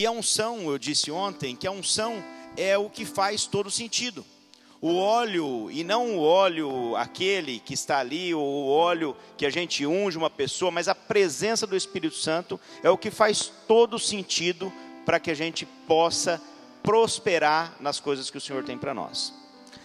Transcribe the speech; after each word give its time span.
E 0.00 0.06
a 0.06 0.10
unção, 0.10 0.70
eu 0.70 0.78
disse 0.78 1.10
ontem, 1.10 1.54
que 1.54 1.66
a 1.66 1.70
unção 1.70 2.24
é 2.56 2.78
o 2.78 2.88
que 2.88 3.04
faz 3.04 3.44
todo 3.44 3.70
sentido. 3.70 4.24
O 4.80 4.96
óleo, 4.96 5.70
e 5.70 5.84
não 5.84 6.16
o 6.16 6.22
óleo 6.22 6.96
aquele 6.96 7.60
que 7.60 7.74
está 7.74 7.98
ali, 7.98 8.32
ou 8.32 8.42
o 8.42 8.70
óleo 8.70 9.14
que 9.36 9.44
a 9.44 9.50
gente 9.50 9.84
unge 9.84 10.16
uma 10.16 10.30
pessoa, 10.30 10.70
mas 10.70 10.88
a 10.88 10.94
presença 10.94 11.66
do 11.66 11.76
Espírito 11.76 12.16
Santo 12.16 12.58
é 12.82 12.88
o 12.88 12.96
que 12.96 13.10
faz 13.10 13.52
todo 13.68 13.98
sentido 13.98 14.72
para 15.04 15.20
que 15.20 15.30
a 15.30 15.34
gente 15.34 15.66
possa 15.86 16.40
prosperar 16.82 17.76
nas 17.78 18.00
coisas 18.00 18.30
que 18.30 18.38
o 18.38 18.40
Senhor 18.40 18.64
tem 18.64 18.78
para 18.78 18.94
nós. 18.94 19.34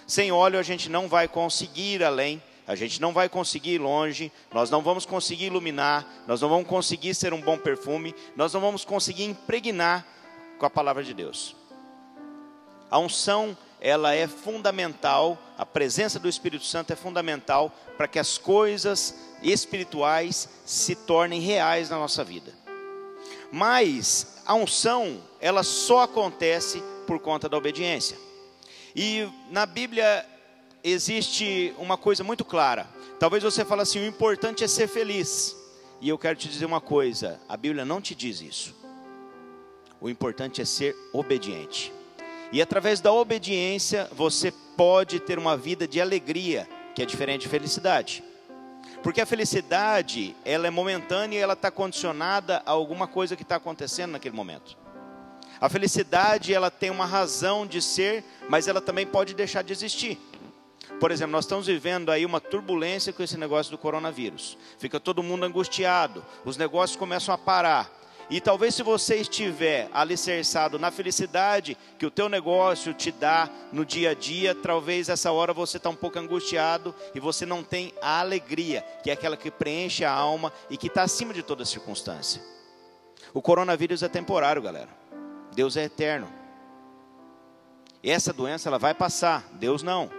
Sem 0.07 0.31
óleo 0.31 0.57
a 0.57 0.63
gente 0.63 0.87
não 0.87 1.09
vai 1.09 1.27
conseguir 1.27 1.95
ir 1.95 2.03
além, 2.05 2.41
a 2.67 2.75
gente 2.75 2.99
não 2.99 3.13
vai 3.13 3.29
conseguir 3.29 3.75
ir 3.75 3.81
longe, 3.81 4.31
nós 4.51 4.69
não 4.69 4.81
vamos 4.81 5.05
conseguir 5.05 5.45
iluminar, 5.45 6.05
nós 6.27 6.41
não 6.41 6.49
vamos 6.49 6.67
conseguir 6.67 7.13
ser 7.13 7.33
um 7.33 7.41
bom 7.41 7.57
perfume, 7.57 8.15
nós 8.35 8.53
não 8.53 8.61
vamos 8.61 8.83
conseguir 8.83 9.25
impregnar 9.25 10.05
com 10.57 10.65
a 10.65 10.69
palavra 10.69 11.03
de 11.03 11.13
Deus. 11.13 11.55
A 12.89 12.97
unção 12.97 13.57
ela 13.79 14.13
é 14.13 14.27
fundamental, 14.27 15.37
a 15.57 15.65
presença 15.65 16.17
do 16.17 16.27
Espírito 16.27 16.65
Santo 16.65 16.91
é 16.91 16.95
fundamental 16.95 17.71
para 17.97 18.07
que 18.07 18.17
as 18.17 18.37
coisas 18.37 19.13
espirituais 19.43 20.49
se 20.65 20.95
tornem 20.95 21.39
reais 21.39 21.89
na 21.89 21.97
nossa 21.97 22.23
vida. 22.23 22.51
Mas 23.51 24.41
a 24.45 24.55
unção, 24.55 25.21
ela 25.39 25.61
só 25.61 26.01
acontece 26.01 26.81
por 27.05 27.19
conta 27.19 27.47
da 27.47 27.57
obediência. 27.57 28.17
E 28.95 29.29
na 29.51 29.65
Bíblia 29.65 30.25
existe 30.85 31.73
uma 31.79 31.97
coisa 31.97 32.23
muito 32.23 32.45
clara. 32.45 32.87
Talvez 33.19 33.43
você 33.43 33.65
fale 33.65 33.81
assim: 33.81 33.99
o 33.99 34.05
importante 34.05 34.63
é 34.63 34.67
ser 34.67 34.87
feliz. 34.87 35.55
E 35.99 36.07
eu 36.07 36.17
quero 36.17 36.37
te 36.37 36.47
dizer 36.47 36.65
uma 36.65 36.79
coisa: 36.79 37.39
a 37.49 37.57
Bíblia 37.57 37.83
não 37.83 37.99
te 37.99 38.13
diz 38.13 38.39
isso. 38.39 38.75
O 39.99 40.09
importante 40.09 40.61
é 40.61 40.65
ser 40.65 40.95
obediente. 41.11 41.91
E 42.51 42.61
através 42.61 43.01
da 43.01 43.11
obediência, 43.11 44.07
você 44.13 44.51
pode 44.77 45.19
ter 45.19 45.39
uma 45.39 45.57
vida 45.57 45.87
de 45.87 45.99
alegria, 45.99 46.69
que 46.93 47.01
é 47.01 47.05
diferente 47.05 47.41
de 47.41 47.47
felicidade. 47.49 48.23
Porque 49.01 49.19
a 49.19 49.25
felicidade, 49.25 50.35
ela 50.45 50.67
é 50.67 50.69
momentânea 50.69 51.37
e 51.37 51.41
ela 51.41 51.53
está 51.53 51.71
condicionada 51.71 52.61
a 52.65 52.71
alguma 52.71 53.07
coisa 53.07 53.35
que 53.35 53.43
está 53.43 53.55
acontecendo 53.55 54.11
naquele 54.11 54.35
momento. 54.35 54.77
A 55.59 55.69
felicidade, 55.69 56.53
ela 56.53 56.69
tem 56.69 56.89
uma 56.89 57.05
razão 57.05 57.65
de 57.65 57.81
ser, 57.81 58.23
mas 58.49 58.67
ela 58.67 58.81
também 58.81 59.05
pode 59.05 59.33
deixar 59.33 59.63
de 59.63 59.73
existir. 59.73 60.19
Por 60.99 61.11
exemplo, 61.11 61.31
nós 61.31 61.45
estamos 61.45 61.67
vivendo 61.67 62.11
aí 62.11 62.25
uma 62.25 62.39
turbulência 62.39 63.11
com 63.11 63.23
esse 63.23 63.37
negócio 63.37 63.71
do 63.71 63.77
coronavírus. 63.77 64.57
Fica 64.77 64.99
todo 64.99 65.23
mundo 65.23 65.45
angustiado, 65.45 66.25
os 66.43 66.57
negócios 66.57 66.97
começam 66.97 67.33
a 67.33 67.37
parar. 67.37 67.91
E 68.27 68.41
talvez 68.41 68.73
se 68.73 68.81
você 68.81 69.17
estiver 69.17 69.87
alicerçado 69.93 70.79
na 70.79 70.89
felicidade 70.89 71.77
que 71.99 72.05
o 72.05 72.11
teu 72.11 72.27
negócio 72.27 72.91
te 72.93 73.11
dá 73.11 73.49
no 73.71 73.85
dia 73.85 74.11
a 74.11 74.13
dia, 74.15 74.55
talvez 74.55 75.09
essa 75.09 75.31
hora 75.31 75.53
você 75.53 75.77
está 75.77 75.89
um 75.89 75.95
pouco 75.95 76.17
angustiado 76.17 76.95
e 77.13 77.19
você 77.19 77.45
não 77.45 77.63
tem 77.63 77.93
a 78.01 78.19
alegria, 78.19 78.81
que 79.03 79.11
é 79.11 79.13
aquela 79.13 79.37
que 79.37 79.51
preenche 79.51 80.03
a 80.03 80.11
alma 80.11 80.51
e 80.71 80.77
que 80.77 80.87
está 80.87 81.03
acima 81.03 81.33
de 81.33 81.43
toda 81.43 81.63
circunstância. 81.65 82.41
O 83.31 83.41
coronavírus 83.41 84.01
é 84.01 84.09
temporário, 84.09 84.61
galera. 84.61 84.89
Deus 85.53 85.77
é 85.77 85.83
eterno. 85.83 86.27
Essa 88.03 88.33
doença 88.33 88.69
ela 88.69 88.79
vai 88.79 88.93
passar, 88.93 89.47
Deus 89.53 89.83
não. 89.83 90.09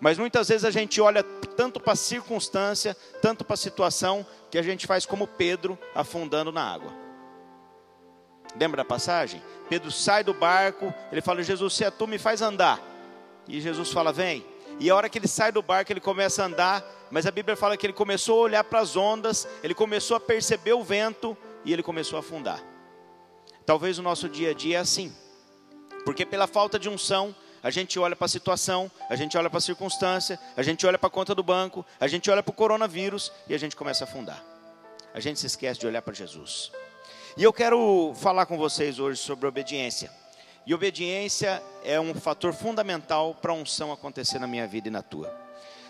Mas 0.00 0.18
muitas 0.18 0.48
vezes 0.48 0.64
a 0.64 0.70
gente 0.70 1.00
olha 1.00 1.22
tanto 1.22 1.80
para 1.80 1.94
a 1.94 1.96
circunstância, 1.96 2.96
tanto 3.22 3.44
para 3.44 3.54
a 3.54 3.58
situação, 3.58 4.26
que 4.50 4.58
a 4.58 4.62
gente 4.62 4.86
faz 4.86 5.06
como 5.06 5.26
Pedro 5.26 5.78
afundando 5.94 6.52
na 6.52 6.62
água. 6.62 6.92
Lembra 8.58 8.78
da 8.78 8.84
passagem? 8.84 9.42
Pedro 9.68 9.90
sai 9.90 10.22
do 10.24 10.32
barco, 10.32 10.92
ele 11.10 11.20
fala: 11.20 11.42
Jesus, 11.42 11.74
se 11.74 11.84
é 11.84 11.90
tu, 11.90 12.06
me 12.06 12.18
faz 12.18 12.42
andar. 12.42 12.80
E 13.48 13.60
Jesus 13.60 13.90
fala: 13.90 14.12
Vem. 14.12 14.44
E 14.78 14.90
a 14.90 14.94
hora 14.94 15.08
que 15.08 15.18
ele 15.18 15.28
sai 15.28 15.50
do 15.50 15.62
barco, 15.62 15.90
ele 15.90 16.00
começa 16.00 16.42
a 16.42 16.46
andar, 16.46 16.84
mas 17.10 17.26
a 17.26 17.30
Bíblia 17.30 17.56
fala 17.56 17.76
que 17.76 17.86
ele 17.86 17.92
começou 17.92 18.40
a 18.40 18.42
olhar 18.42 18.64
para 18.64 18.80
as 18.80 18.94
ondas, 18.94 19.48
ele 19.62 19.74
começou 19.74 20.16
a 20.16 20.20
perceber 20.20 20.74
o 20.74 20.84
vento 20.84 21.36
e 21.64 21.72
ele 21.72 21.82
começou 21.82 22.18
a 22.18 22.20
afundar. 22.20 22.62
Talvez 23.64 23.98
o 23.98 24.02
nosso 24.02 24.28
dia 24.28 24.50
a 24.50 24.54
dia 24.54 24.76
é 24.76 24.80
assim, 24.80 25.14
porque 26.04 26.26
pela 26.26 26.46
falta 26.46 26.78
de 26.78 26.88
unção, 26.88 27.34
a 27.66 27.70
gente 27.70 27.98
olha 27.98 28.14
para 28.14 28.26
a 28.26 28.28
situação, 28.28 28.88
a 29.10 29.16
gente 29.16 29.36
olha 29.36 29.50
para 29.50 29.58
a 29.58 29.60
circunstância, 29.60 30.38
a 30.56 30.62
gente 30.62 30.86
olha 30.86 30.96
para 30.96 31.08
a 31.08 31.10
conta 31.10 31.34
do 31.34 31.42
banco, 31.42 31.84
a 31.98 32.06
gente 32.06 32.30
olha 32.30 32.40
para 32.40 32.52
o 32.52 32.54
coronavírus 32.54 33.32
e 33.48 33.54
a 33.56 33.58
gente 33.58 33.74
começa 33.74 34.04
a 34.04 34.06
afundar. 34.06 34.40
A 35.12 35.18
gente 35.18 35.40
se 35.40 35.46
esquece 35.46 35.80
de 35.80 35.84
olhar 35.84 36.00
para 36.00 36.14
Jesus. 36.14 36.70
E 37.36 37.42
eu 37.42 37.52
quero 37.52 38.14
falar 38.14 38.46
com 38.46 38.56
vocês 38.56 39.00
hoje 39.00 39.20
sobre 39.20 39.48
obediência. 39.48 40.12
E 40.64 40.72
obediência 40.72 41.60
é 41.82 41.98
um 41.98 42.14
fator 42.14 42.52
fundamental 42.52 43.34
para 43.34 43.50
a 43.50 43.56
unção 43.56 43.90
acontecer 43.90 44.38
na 44.38 44.46
minha 44.46 44.68
vida 44.68 44.86
e 44.86 44.90
na 44.92 45.02
tua. 45.02 45.36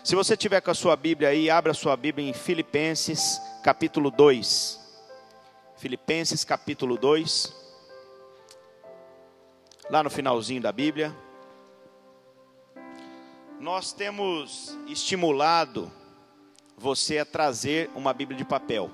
Se 0.03 0.15
você 0.15 0.35
tiver 0.35 0.61
com 0.61 0.71
a 0.71 0.73
sua 0.73 0.95
Bíblia 0.95 1.29
aí, 1.29 1.47
abra 1.47 1.73
a 1.73 1.75
sua 1.75 1.95
Bíblia 1.95 2.27
em 2.27 2.33
Filipenses, 2.33 3.39
capítulo 3.63 4.09
2. 4.09 4.79
Filipenses, 5.77 6.43
capítulo 6.43 6.97
2. 6.97 7.53
Lá 9.91 10.01
no 10.01 10.09
finalzinho 10.09 10.59
da 10.59 10.71
Bíblia. 10.71 11.15
Nós 13.59 13.91
temos 13.91 14.77
estimulado 14.87 15.91
você 16.77 17.17
a 17.17 17.25
trazer 17.25 17.89
uma 17.95 18.13
Bíblia 18.13 18.37
de 18.37 18.45
papel. 18.45 18.91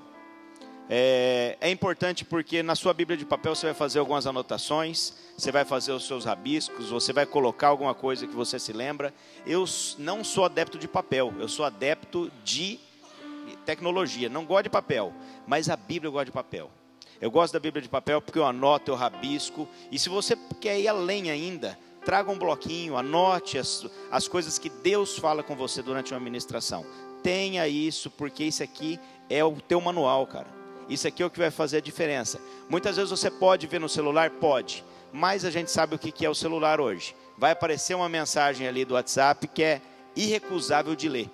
É, 0.88 1.58
é, 1.60 1.70
importante 1.70 2.24
porque 2.24 2.62
na 2.62 2.74
sua 2.74 2.94
Bíblia 2.94 3.16
de 3.16 3.26
papel 3.26 3.54
você 3.54 3.66
vai 3.66 3.74
fazer 3.74 3.98
algumas 3.98 4.26
anotações, 4.26 5.12
você 5.36 5.52
vai 5.52 5.66
fazer 5.66 5.92
os 5.92 6.06
seus 6.06 6.24
rabiscos, 6.24 6.88
você 6.88 7.12
vai 7.12 7.26
colocar 7.26 7.68
alguma 7.68 7.94
coisa 7.94 8.26
que 8.26 8.34
você 8.34 8.58
se 8.58 8.72
lembra. 8.72 9.12
Eu 9.46 9.66
não 9.98 10.24
sou 10.24 10.46
adepto 10.46 10.78
de 10.78 10.88
papel, 10.88 11.34
eu 11.38 11.48
sou 11.48 11.66
adepto 11.66 12.32
de 12.42 12.80
tecnologia. 13.66 14.30
Não 14.30 14.46
gosto 14.46 14.64
de 14.64 14.70
papel, 14.70 15.12
mas 15.46 15.68
a 15.68 15.76
Bíblia 15.76 16.08
eu 16.08 16.12
gosto 16.12 16.26
de 16.26 16.32
papel. 16.32 16.70
Eu 17.20 17.30
gosto 17.30 17.52
da 17.52 17.60
Bíblia 17.60 17.82
de 17.82 17.88
papel 17.88 18.22
porque 18.22 18.38
eu 18.38 18.46
anoto, 18.46 18.90
eu 18.90 18.94
rabisco. 18.94 19.68
E 19.92 19.98
se 19.98 20.08
você 20.08 20.36
quer 20.58 20.80
ir 20.80 20.88
além 20.88 21.30
ainda, 21.30 21.78
traga 22.04 22.30
um 22.30 22.38
bloquinho, 22.38 22.96
anote 22.96 23.58
as, 23.58 23.86
as 24.10 24.28
coisas 24.28 24.58
que 24.58 24.68
Deus 24.68 25.18
fala 25.18 25.42
com 25.42 25.56
você 25.56 25.82
durante 25.82 26.12
uma 26.12 26.20
ministração. 26.20 26.84
Tenha 27.22 27.66
isso, 27.66 28.10
porque 28.10 28.44
isso 28.44 28.62
aqui 28.62 29.00
é 29.30 29.42
o 29.42 29.52
teu 29.60 29.80
manual, 29.80 30.26
cara. 30.26 30.48
Isso 30.88 31.08
aqui 31.08 31.22
é 31.22 31.26
o 31.26 31.30
que 31.30 31.38
vai 31.38 31.50
fazer 31.50 31.78
a 31.78 31.80
diferença. 31.80 32.38
Muitas 32.68 32.96
vezes 32.96 33.10
você 33.10 33.30
pode 33.30 33.66
ver 33.66 33.80
no 33.80 33.88
celular, 33.88 34.30
pode, 34.30 34.84
mas 35.12 35.44
a 35.44 35.50
gente 35.50 35.70
sabe 35.70 35.94
o 35.94 35.98
que 35.98 36.24
é 36.24 36.28
o 36.28 36.34
celular 36.34 36.80
hoje. 36.80 37.16
Vai 37.38 37.52
aparecer 37.52 37.94
uma 37.94 38.08
mensagem 38.08 38.68
ali 38.68 38.84
do 38.84 38.94
WhatsApp 38.94 39.48
que 39.48 39.62
é 39.62 39.80
irrecusável 40.14 40.94
de 40.94 41.08
ler. 41.08 41.30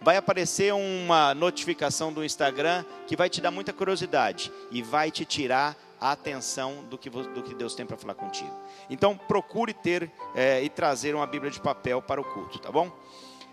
Vai 0.00 0.16
aparecer 0.16 0.72
uma 0.72 1.34
notificação 1.34 2.12
do 2.12 2.24
Instagram 2.24 2.84
que 3.06 3.16
vai 3.16 3.28
te 3.28 3.40
dar 3.40 3.50
muita 3.50 3.72
curiosidade 3.72 4.52
e 4.70 4.82
vai 4.82 5.10
te 5.10 5.24
tirar 5.24 5.76
a 6.06 6.12
atenção 6.12 6.84
do 6.84 6.96
que, 6.96 7.10
do 7.10 7.42
que 7.42 7.54
Deus 7.54 7.74
tem 7.74 7.84
para 7.84 7.96
falar 7.96 8.14
contigo. 8.14 8.54
Então 8.88 9.16
procure 9.16 9.74
ter 9.74 10.10
é, 10.34 10.62
e 10.62 10.68
trazer 10.68 11.14
uma 11.14 11.26
Bíblia 11.26 11.50
de 11.50 11.60
papel 11.60 12.00
para 12.00 12.20
o 12.20 12.24
culto, 12.24 12.58
tá 12.58 12.70
bom? 12.70 12.90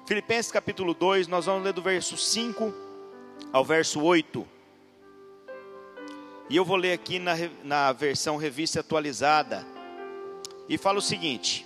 Filipenses 0.05 0.51
capítulo 0.51 0.93
2, 0.93 1.27
nós 1.27 1.45
vamos 1.45 1.63
ler 1.63 1.73
do 1.73 1.81
verso 1.81 2.15
5 2.15 2.73
ao 3.51 3.65
verso 3.65 4.01
8. 4.01 4.47
E 6.49 6.55
eu 6.55 6.63
vou 6.63 6.75
ler 6.75 6.91
aqui 6.91 7.17
na, 7.17 7.33
na 7.63 7.91
versão 7.91 8.37
revista 8.37 8.81
atualizada. 8.81 9.65
E 10.69 10.77
fala 10.77 10.99
o 10.99 11.01
seguinte: 11.01 11.65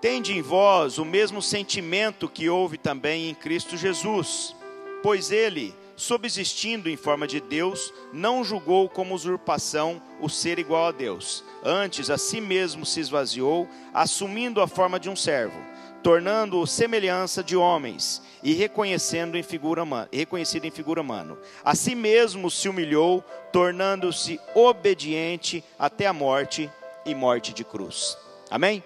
Tende 0.00 0.32
em 0.32 0.42
vós 0.42 0.98
o 0.98 1.04
mesmo 1.04 1.42
sentimento 1.42 2.28
que 2.28 2.48
houve 2.48 2.78
também 2.78 3.30
em 3.30 3.34
Cristo 3.34 3.76
Jesus, 3.76 4.54
pois 5.02 5.32
ele, 5.32 5.74
subsistindo 5.96 6.88
em 6.88 6.96
forma 6.96 7.26
de 7.26 7.40
Deus, 7.40 7.92
não 8.12 8.44
julgou 8.44 8.88
como 8.88 9.14
usurpação 9.14 10.00
o 10.20 10.28
ser 10.28 10.58
igual 10.58 10.86
a 10.86 10.92
Deus. 10.92 11.42
Antes, 11.64 12.10
a 12.10 12.18
si 12.18 12.40
mesmo 12.40 12.84
se 12.84 13.00
esvaziou, 13.00 13.68
assumindo 13.92 14.60
a 14.60 14.68
forma 14.68 15.00
de 15.00 15.08
um 15.08 15.16
servo 15.16 15.76
tornando-o 16.06 16.64
semelhança 16.68 17.42
de 17.42 17.56
homens 17.56 18.22
e 18.40 18.52
reconhecendo 18.52 19.36
em 19.36 19.42
figura 19.42 19.82
reconhecido 20.12 20.64
em 20.64 20.70
figura 20.70 21.00
humana. 21.00 21.36
A 21.64 21.74
si 21.74 21.96
mesmo 21.96 22.48
se 22.48 22.68
humilhou, 22.68 23.24
tornando-se 23.52 24.38
obediente 24.54 25.64
até 25.76 26.06
a 26.06 26.12
morte 26.12 26.70
e 27.04 27.12
morte 27.12 27.52
de 27.52 27.64
cruz. 27.64 28.16
Amém? 28.48 28.84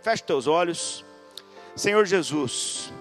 Feche 0.00 0.22
teus 0.22 0.46
olhos. 0.46 1.04
Senhor 1.74 2.06
Jesus, 2.06 2.92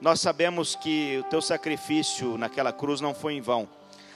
nós 0.00 0.20
sabemos 0.20 0.74
que 0.74 1.18
o 1.18 1.24
teu 1.24 1.40
sacrifício 1.40 2.36
naquela 2.36 2.72
cruz 2.72 3.00
não 3.00 3.14
foi 3.14 3.34
em 3.34 3.40
vão. 3.40 3.68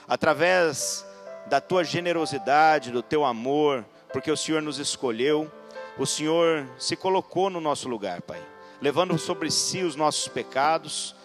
Através 0.07 1.05
da 1.47 1.59
tua 1.59 1.83
generosidade, 1.83 2.91
do 2.91 3.01
teu 3.01 3.25
amor, 3.25 3.85
porque 4.13 4.31
o 4.31 4.37
Senhor 4.37 4.61
nos 4.61 4.77
escolheu, 4.77 5.51
o 5.97 6.05
Senhor 6.05 6.67
se 6.77 6.95
colocou 6.95 7.49
no 7.49 7.59
nosso 7.59 7.89
lugar, 7.89 8.21
Pai 8.21 8.41
levando 8.81 9.17
sobre 9.17 9.51
si 9.51 9.83
os 9.83 9.95
nossos 9.95 10.27
pecados, 10.27 11.15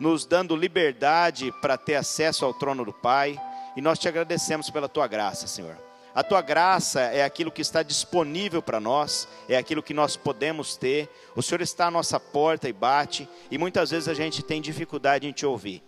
nos 0.00 0.24
dando 0.24 0.56
liberdade 0.56 1.52
para 1.60 1.76
ter 1.76 1.96
acesso 1.96 2.44
ao 2.44 2.54
trono 2.54 2.84
do 2.84 2.92
Pai. 2.92 3.38
E 3.76 3.82
nós 3.82 3.98
te 3.98 4.08
agradecemos 4.08 4.70
pela 4.70 4.88
tua 4.88 5.06
graça, 5.06 5.46
Senhor. 5.46 5.76
A 6.14 6.22
tua 6.22 6.42
graça 6.42 7.00
é 7.00 7.24
aquilo 7.24 7.50
que 7.50 7.62
está 7.62 7.82
disponível 7.82 8.60
para 8.60 8.78
nós, 8.78 9.26
é 9.48 9.56
aquilo 9.56 9.82
que 9.82 9.94
nós 9.94 10.14
podemos 10.14 10.76
ter. 10.76 11.08
O 11.34 11.42
Senhor 11.42 11.62
está 11.62 11.86
à 11.86 11.90
nossa 11.90 12.20
porta 12.20 12.68
e 12.68 12.72
bate, 12.72 13.26
e 13.50 13.56
muitas 13.56 13.90
vezes 13.90 14.08
a 14.08 14.14
gente 14.14 14.42
tem 14.42 14.60
dificuldade 14.60 15.26
em 15.26 15.32
te 15.32 15.46
ouvir. 15.46 15.82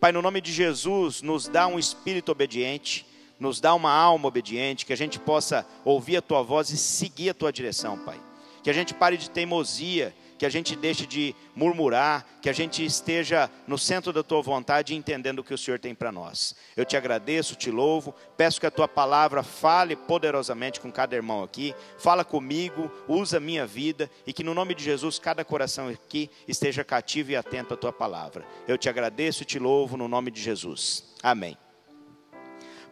Pai, 0.00 0.10
no 0.10 0.20
nome 0.20 0.40
de 0.40 0.52
Jesus, 0.52 1.22
nos 1.22 1.46
dá 1.46 1.68
um 1.68 1.78
espírito 1.78 2.32
obediente, 2.32 3.06
nos 3.38 3.60
dá 3.60 3.72
uma 3.72 3.92
alma 3.92 4.26
obediente, 4.26 4.84
que 4.84 4.92
a 4.92 4.96
gente 4.96 5.18
possa 5.18 5.64
ouvir 5.84 6.16
a 6.16 6.22
tua 6.22 6.42
voz 6.42 6.70
e 6.70 6.76
seguir 6.76 7.30
a 7.30 7.34
tua 7.34 7.52
direção, 7.52 7.98
Pai. 7.98 8.20
Que 8.64 8.70
a 8.70 8.72
gente 8.72 8.92
pare 8.92 9.16
de 9.16 9.30
teimosia, 9.30 10.12
que 10.38 10.46
a 10.46 10.48
gente 10.48 10.76
deixe 10.76 11.04
de 11.04 11.34
murmurar, 11.54 12.24
que 12.40 12.48
a 12.48 12.52
gente 12.52 12.84
esteja 12.84 13.50
no 13.66 13.76
centro 13.76 14.12
da 14.12 14.22
tua 14.22 14.40
vontade, 14.40 14.94
entendendo 14.94 15.40
o 15.40 15.44
que 15.44 15.52
o 15.52 15.58
Senhor 15.58 15.78
tem 15.80 15.94
para 15.94 16.12
nós. 16.12 16.54
Eu 16.76 16.84
te 16.84 16.96
agradeço, 16.96 17.56
te 17.56 17.70
louvo, 17.70 18.14
peço 18.36 18.60
que 18.60 18.66
a 18.66 18.70
tua 18.70 18.86
palavra 18.86 19.42
fale 19.42 19.96
poderosamente 19.96 20.80
com 20.80 20.92
cada 20.92 21.16
irmão 21.16 21.42
aqui, 21.42 21.74
fala 21.98 22.24
comigo, 22.24 22.90
usa 23.08 23.38
a 23.38 23.40
minha 23.40 23.66
vida 23.66 24.08
e 24.26 24.32
que 24.32 24.44
no 24.44 24.54
nome 24.54 24.74
de 24.74 24.84
Jesus 24.84 25.18
cada 25.18 25.44
coração 25.44 25.88
aqui 25.88 26.30
esteja 26.46 26.84
cativo 26.84 27.32
e 27.32 27.36
atento 27.36 27.74
à 27.74 27.76
tua 27.76 27.92
palavra. 27.92 28.46
Eu 28.68 28.78
te 28.78 28.88
agradeço 28.88 29.42
e 29.42 29.46
te 29.46 29.58
louvo 29.58 29.96
no 29.96 30.06
nome 30.06 30.30
de 30.30 30.40
Jesus. 30.40 31.04
Amém. 31.20 31.58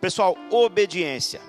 Pessoal, 0.01 0.37
obediência. 0.51 1.41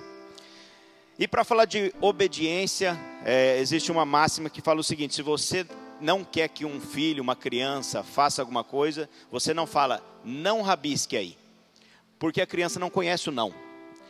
E 1.18 1.26
para 1.26 1.42
falar 1.42 1.64
de 1.64 1.92
obediência, 2.00 2.96
é, 3.24 3.58
existe 3.58 3.90
uma 3.90 4.04
máxima 4.04 4.48
que 4.48 4.62
fala 4.62 4.78
o 4.78 4.84
seguinte: 4.84 5.14
se 5.14 5.22
você 5.22 5.66
não 6.00 6.24
quer 6.24 6.48
que 6.48 6.64
um 6.64 6.80
filho, 6.80 7.22
uma 7.22 7.36
criança, 7.36 8.02
faça 8.02 8.42
alguma 8.42 8.64
coisa, 8.64 9.08
você 9.30 9.52
não 9.52 9.66
fala, 9.66 10.02
não 10.24 10.62
rabisque 10.62 11.16
aí. 11.16 11.36
Porque 12.18 12.40
a 12.40 12.46
criança 12.46 12.78
não 12.78 12.90
conhece 12.90 13.28
o 13.28 13.32
não. 13.32 13.54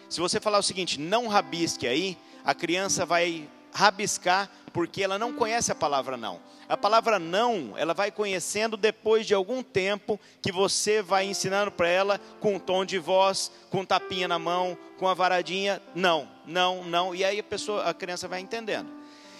Se 0.09 0.21
você 0.21 0.41
falar 0.41 0.59
o 0.59 0.63
seguinte, 0.63 0.99
não 0.99 1.29
rabisque 1.29 1.87
aí, 1.87 2.17
a 2.45 2.55
criança 2.55 3.05
vai 3.05 3.49
rabiscar 3.73 4.51
porque 4.73 5.03
ela 5.03 5.19
não 5.19 5.33
conhece 5.33 5.71
a 5.71 5.75
palavra 5.75 6.17
não. 6.17 6.41
A 6.69 6.77
palavra 6.77 7.19
não, 7.19 7.73
ela 7.77 7.95
vai 7.95 8.11
conhecendo 8.11 8.77
depois 8.77 9.27
de 9.27 9.35
algum 9.35 9.63
tempo 9.63 10.21
que 10.43 10.53
você 10.53 11.01
vai 11.01 11.27
ensinando 11.27 11.71
para 11.71 11.89
ela 11.89 12.21
com 12.41 12.57
um 12.57 12.59
tom 12.59 12.85
de 12.85 12.99
voz, 12.99 13.51
com 13.71 13.81
um 13.81 13.85
tapinha 13.85 14.29
na 14.29 14.39
mão, 14.39 14.77
com 14.99 15.09
a 15.09 15.15
varadinha, 15.15 15.81
não, 15.95 16.29
não, 16.47 16.85
não, 16.85 17.15
e 17.15 17.25
aí 17.25 17.39
a 17.39 17.43
pessoa, 17.43 17.85
a 17.85 17.95
criança 17.95 18.29
vai 18.29 18.41
entendendo. 18.41 18.98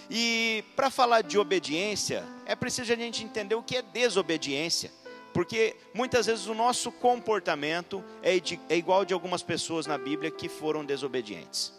E 0.09 0.63
para 0.75 0.89
falar 0.89 1.21
de 1.21 1.37
obediência, 1.37 2.23
é 2.45 2.55
preciso 2.55 2.91
a 2.91 2.95
gente 2.95 3.23
entender 3.23 3.55
o 3.55 3.61
que 3.61 3.77
é 3.77 3.81
desobediência. 3.81 4.91
Porque 5.33 5.75
muitas 5.93 6.25
vezes 6.25 6.47
o 6.47 6.53
nosso 6.55 6.91
comportamento 6.91 8.03
é, 8.23 8.39
de, 8.39 8.59
é 8.67 8.75
igual 8.75 9.05
de 9.05 9.13
algumas 9.13 9.43
pessoas 9.43 9.85
na 9.85 9.97
Bíblia 9.97 10.31
que 10.31 10.49
foram 10.49 10.83
desobedientes. 10.83 11.71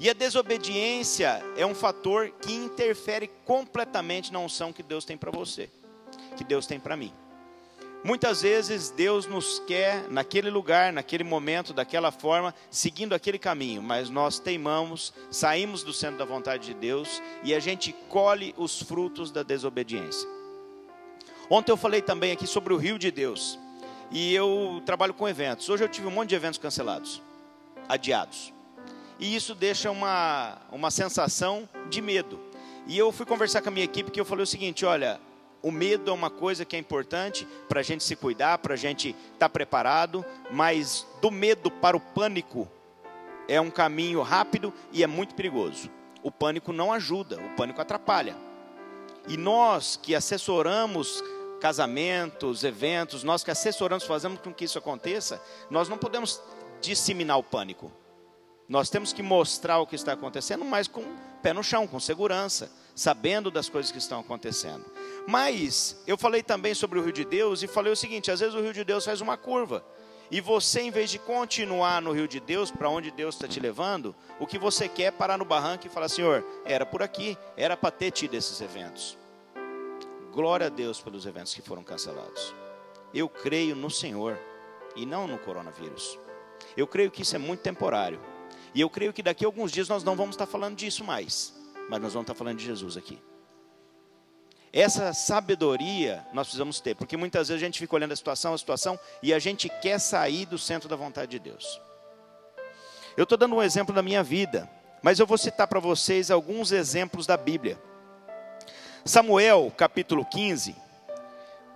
E 0.00 0.08
a 0.10 0.12
desobediência 0.12 1.42
é 1.56 1.64
um 1.64 1.74
fator 1.74 2.30
que 2.40 2.52
interfere 2.52 3.30
completamente 3.44 4.32
na 4.32 4.38
unção 4.38 4.72
que 4.72 4.82
Deus 4.82 5.04
tem 5.04 5.16
para 5.16 5.30
você, 5.30 5.70
que 6.36 6.44
Deus 6.44 6.66
tem 6.66 6.80
para 6.80 6.96
mim. 6.96 7.12
Muitas 8.04 8.42
vezes 8.42 8.90
Deus 8.90 9.26
nos 9.26 9.58
quer 9.66 10.08
naquele 10.08 10.48
lugar, 10.48 10.92
naquele 10.92 11.24
momento, 11.24 11.72
daquela 11.72 12.12
forma, 12.12 12.54
seguindo 12.70 13.14
aquele 13.14 13.38
caminho, 13.38 13.82
mas 13.82 14.08
nós 14.08 14.38
teimamos, 14.38 15.12
saímos 15.30 15.82
do 15.82 15.92
centro 15.92 16.18
da 16.18 16.24
vontade 16.24 16.66
de 16.66 16.74
Deus 16.74 17.20
e 17.42 17.54
a 17.54 17.58
gente 17.58 17.92
colhe 18.08 18.54
os 18.56 18.80
frutos 18.80 19.30
da 19.32 19.42
desobediência. 19.42 20.28
Ontem 21.50 21.72
eu 21.72 21.76
falei 21.76 22.00
também 22.00 22.32
aqui 22.32 22.46
sobre 22.46 22.72
o 22.72 22.76
rio 22.76 22.98
de 22.98 23.10
Deus 23.10 23.58
e 24.10 24.34
eu 24.34 24.80
trabalho 24.86 25.14
com 25.14 25.28
eventos. 25.28 25.68
Hoje 25.68 25.82
eu 25.82 25.88
tive 25.88 26.06
um 26.06 26.10
monte 26.12 26.28
de 26.28 26.34
eventos 26.36 26.58
cancelados, 26.58 27.20
adiados, 27.88 28.52
e 29.18 29.34
isso 29.34 29.54
deixa 29.54 29.90
uma, 29.90 30.58
uma 30.70 30.90
sensação 30.90 31.68
de 31.88 32.00
medo. 32.00 32.38
E 32.86 32.96
eu 32.96 33.10
fui 33.10 33.26
conversar 33.26 33.62
com 33.62 33.68
a 33.68 33.72
minha 33.72 33.84
equipe 33.84 34.10
que 34.10 34.20
eu 34.20 34.24
falei 34.24 34.44
o 34.44 34.46
seguinte: 34.46 34.84
olha, 34.84 35.20
o 35.66 35.72
medo 35.72 36.12
é 36.12 36.14
uma 36.14 36.30
coisa 36.30 36.64
que 36.64 36.76
é 36.76 36.78
importante 36.78 37.44
para 37.68 37.80
a 37.80 37.82
gente 37.82 38.04
se 38.04 38.14
cuidar, 38.14 38.58
para 38.58 38.74
a 38.74 38.76
gente 38.76 39.08
estar 39.08 39.36
tá 39.40 39.48
preparado, 39.48 40.24
mas 40.48 41.04
do 41.20 41.28
medo 41.28 41.72
para 41.72 41.96
o 41.96 42.00
pânico 42.00 42.68
é 43.48 43.60
um 43.60 43.68
caminho 43.68 44.22
rápido 44.22 44.72
e 44.92 45.02
é 45.02 45.08
muito 45.08 45.34
perigoso. 45.34 45.90
O 46.22 46.30
pânico 46.30 46.72
não 46.72 46.92
ajuda, 46.92 47.40
o 47.40 47.56
pânico 47.56 47.80
atrapalha. 47.80 48.36
E 49.26 49.36
nós 49.36 49.98
que 50.00 50.14
assessoramos 50.14 51.20
casamentos, 51.60 52.62
eventos, 52.62 53.24
nós 53.24 53.42
que 53.42 53.50
assessoramos, 53.50 54.04
fazemos 54.04 54.38
com 54.38 54.54
que 54.54 54.66
isso 54.66 54.78
aconteça, 54.78 55.42
nós 55.68 55.88
não 55.88 55.98
podemos 55.98 56.40
disseminar 56.80 57.40
o 57.40 57.42
pânico. 57.42 57.90
Nós 58.68 58.88
temos 58.88 59.12
que 59.12 59.22
mostrar 59.22 59.80
o 59.80 59.86
que 59.86 59.96
está 59.96 60.12
acontecendo, 60.12 60.64
mas 60.64 60.86
com 60.86 61.00
o 61.00 61.16
pé 61.42 61.52
no 61.52 61.64
chão, 61.64 61.88
com 61.88 61.98
segurança, 61.98 62.70
sabendo 62.94 63.50
das 63.50 63.68
coisas 63.68 63.90
que 63.90 63.98
estão 63.98 64.20
acontecendo. 64.20 64.84
Mas 65.26 66.00
eu 66.06 66.16
falei 66.16 66.42
também 66.42 66.72
sobre 66.72 66.98
o 66.98 67.02
rio 67.02 67.12
de 67.12 67.24
Deus 67.24 67.62
e 67.62 67.66
falei 67.66 67.92
o 67.92 67.96
seguinte: 67.96 68.30
às 68.30 68.40
vezes 68.40 68.54
o 68.54 68.60
rio 68.60 68.72
de 68.72 68.84
Deus 68.84 69.04
faz 69.04 69.20
uma 69.20 69.36
curva. 69.36 69.84
E 70.30 70.40
você, 70.40 70.80
em 70.80 70.90
vez 70.90 71.10
de 71.10 71.18
continuar 71.18 72.02
no 72.02 72.12
rio 72.12 72.26
de 72.26 72.40
Deus, 72.40 72.70
para 72.70 72.88
onde 72.88 73.10
Deus 73.10 73.36
está 73.36 73.46
te 73.46 73.60
levando, 73.60 74.14
o 74.40 74.46
que 74.46 74.58
você 74.58 74.88
quer 74.88 75.04
é 75.04 75.10
parar 75.10 75.38
no 75.38 75.44
barranco 75.44 75.86
e 75.86 75.90
falar: 75.90 76.08
Senhor, 76.08 76.44
era 76.64 76.86
por 76.86 77.02
aqui, 77.02 77.36
era 77.56 77.76
para 77.76 77.90
ter 77.90 78.10
tido 78.10 78.34
esses 78.34 78.60
eventos. 78.60 79.16
Glória 80.32 80.66
a 80.66 80.70
Deus 80.70 81.00
pelos 81.00 81.26
eventos 81.26 81.54
que 81.54 81.62
foram 81.62 81.82
cancelados. 81.82 82.54
Eu 83.14 83.28
creio 83.28 83.74
no 83.74 83.90
Senhor 83.90 84.38
e 84.94 85.06
não 85.06 85.26
no 85.26 85.38
coronavírus. 85.38 86.18
Eu 86.76 86.86
creio 86.86 87.10
que 87.10 87.22
isso 87.22 87.34
é 87.34 87.38
muito 87.38 87.60
temporário. 87.60 88.20
E 88.74 88.80
eu 88.80 88.90
creio 88.90 89.12
que 89.12 89.22
daqui 89.22 89.44
a 89.44 89.48
alguns 89.48 89.72
dias 89.72 89.88
nós 89.88 90.04
não 90.04 90.14
vamos 90.14 90.34
estar 90.34 90.46
falando 90.46 90.76
disso 90.76 91.02
mais, 91.02 91.54
mas 91.88 92.00
nós 92.00 92.12
vamos 92.12 92.24
estar 92.24 92.34
falando 92.34 92.58
de 92.58 92.64
Jesus 92.64 92.96
aqui. 92.96 93.18
Essa 94.76 95.14
sabedoria 95.14 96.22
nós 96.34 96.48
precisamos 96.48 96.80
ter, 96.80 96.94
porque 96.94 97.16
muitas 97.16 97.48
vezes 97.48 97.62
a 97.62 97.64
gente 97.64 97.78
fica 97.78 97.96
olhando 97.96 98.12
a 98.12 98.16
situação, 98.16 98.52
a 98.52 98.58
situação, 98.58 99.00
e 99.22 99.32
a 99.32 99.38
gente 99.38 99.70
quer 99.70 99.98
sair 99.98 100.44
do 100.44 100.58
centro 100.58 100.86
da 100.86 100.94
vontade 100.94 101.30
de 101.30 101.38
Deus. 101.38 101.80
Eu 103.16 103.22
estou 103.22 103.38
dando 103.38 103.54
um 103.54 103.62
exemplo 103.62 103.94
da 103.94 104.02
minha 104.02 104.22
vida, 104.22 104.68
mas 105.00 105.18
eu 105.18 105.26
vou 105.26 105.38
citar 105.38 105.66
para 105.66 105.80
vocês 105.80 106.30
alguns 106.30 106.72
exemplos 106.72 107.26
da 107.26 107.38
Bíblia. 107.38 107.78
Samuel, 109.02 109.72
capítulo 109.74 110.26
15, 110.26 110.76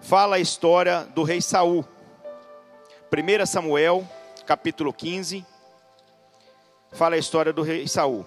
fala 0.02 0.36
a 0.36 0.38
história 0.38 1.04
do 1.14 1.22
rei 1.22 1.40
Saul. 1.40 1.88
1 3.10 3.46
Samuel, 3.46 4.06
capítulo 4.44 4.92
15, 4.92 5.46
fala 6.92 7.14
a 7.14 7.18
história 7.18 7.50
do 7.50 7.62
rei 7.62 7.88
Saul. 7.88 8.26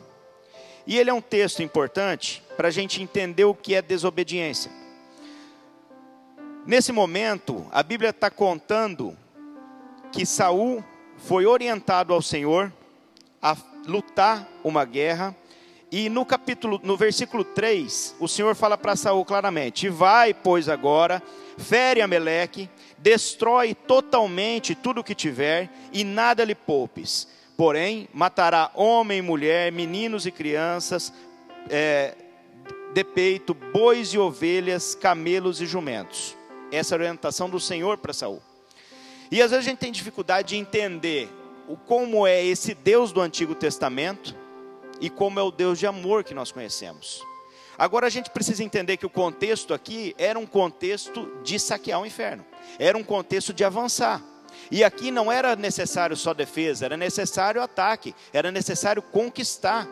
E 0.87 0.97
ele 0.97 1.11
é 1.11 1.13
um 1.13 1.21
texto 1.21 1.61
importante 1.61 2.42
para 2.55 2.67
a 2.67 2.71
gente 2.71 3.01
entender 3.01 3.45
o 3.45 3.53
que 3.53 3.75
é 3.75 3.81
desobediência. 3.81 4.71
Nesse 6.65 6.91
momento, 6.91 7.65
a 7.71 7.83
Bíblia 7.83 8.11
está 8.11 8.29
contando 8.29 9.17
que 10.11 10.25
Saul 10.25 10.83
foi 11.17 11.45
orientado 11.45 12.13
ao 12.13 12.21
Senhor 12.21 12.71
a 13.41 13.55
lutar 13.85 14.47
uma 14.63 14.85
guerra. 14.85 15.35
E 15.91 16.09
no 16.09 16.25
capítulo, 16.25 16.79
no 16.83 16.95
versículo 16.95 17.43
3, 17.43 18.15
o 18.19 18.27
Senhor 18.27 18.55
fala 18.55 18.77
para 18.77 18.95
Saul 18.95 19.25
claramente: 19.25 19.89
Vai, 19.89 20.33
pois, 20.33 20.69
agora, 20.69 21.21
fere 21.57 22.01
Ameleque, 22.01 22.69
destrói 22.97 23.75
totalmente 23.75 24.73
tudo 24.73 25.01
o 25.01 25.03
que 25.03 25.13
tiver, 25.13 25.69
e 25.91 26.03
nada 26.03 26.43
lhe 26.43 26.55
poupes 26.55 27.27
Porém, 27.55 28.09
matará 28.13 28.71
homem 28.73 29.21
mulher, 29.21 29.71
meninos 29.71 30.25
e 30.25 30.31
crianças, 30.31 31.13
é, 31.69 32.15
de 32.93 33.03
peito, 33.03 33.53
bois 33.53 34.13
e 34.13 34.19
ovelhas, 34.19 34.93
camelos 34.93 35.59
e 35.59 35.65
jumentos. 35.65 36.35
Essa 36.71 36.93
é 36.93 36.95
a 36.95 36.99
orientação 36.99 37.49
do 37.49 37.59
Senhor 37.59 37.97
para 37.97 38.13
Saul. 38.13 38.41
E 39.31 39.41
às 39.41 39.49
vezes 39.49 39.65
a 39.65 39.69
gente 39.69 39.79
tem 39.79 39.91
dificuldade 39.91 40.49
de 40.49 40.57
entender 40.57 41.27
o, 41.67 41.75
como 41.75 42.27
é 42.27 42.45
esse 42.45 42.75
Deus 42.75 43.11
do 43.11 43.19
Antigo 43.19 43.55
Testamento 43.55 44.35
e 45.01 45.09
como 45.09 45.39
é 45.39 45.43
o 45.43 45.49
Deus 45.49 45.79
de 45.79 45.87
amor 45.87 46.23
que 46.23 46.35
nós 46.35 46.51
conhecemos. 46.51 47.23
Agora 47.77 48.05
a 48.05 48.09
gente 48.09 48.29
precisa 48.29 48.63
entender 48.63 48.97
que 48.97 49.05
o 49.05 49.09
contexto 49.09 49.73
aqui 49.73 50.13
era 50.17 50.37
um 50.37 50.45
contexto 50.45 51.31
de 51.43 51.59
saquear 51.59 51.99
o 51.99 52.05
inferno, 52.05 52.45
era 52.77 52.95
um 52.95 53.03
contexto 53.03 53.51
de 53.51 53.63
avançar. 53.63 54.21
E 54.69 54.83
aqui 54.83 55.09
não 55.09 55.31
era 55.31 55.55
necessário 55.55 56.15
só 56.15 56.31
defesa, 56.31 56.85
era 56.85 56.95
necessário 56.95 57.61
ataque, 57.61 58.13
era 58.31 58.51
necessário 58.51 59.01
conquistar. 59.01 59.87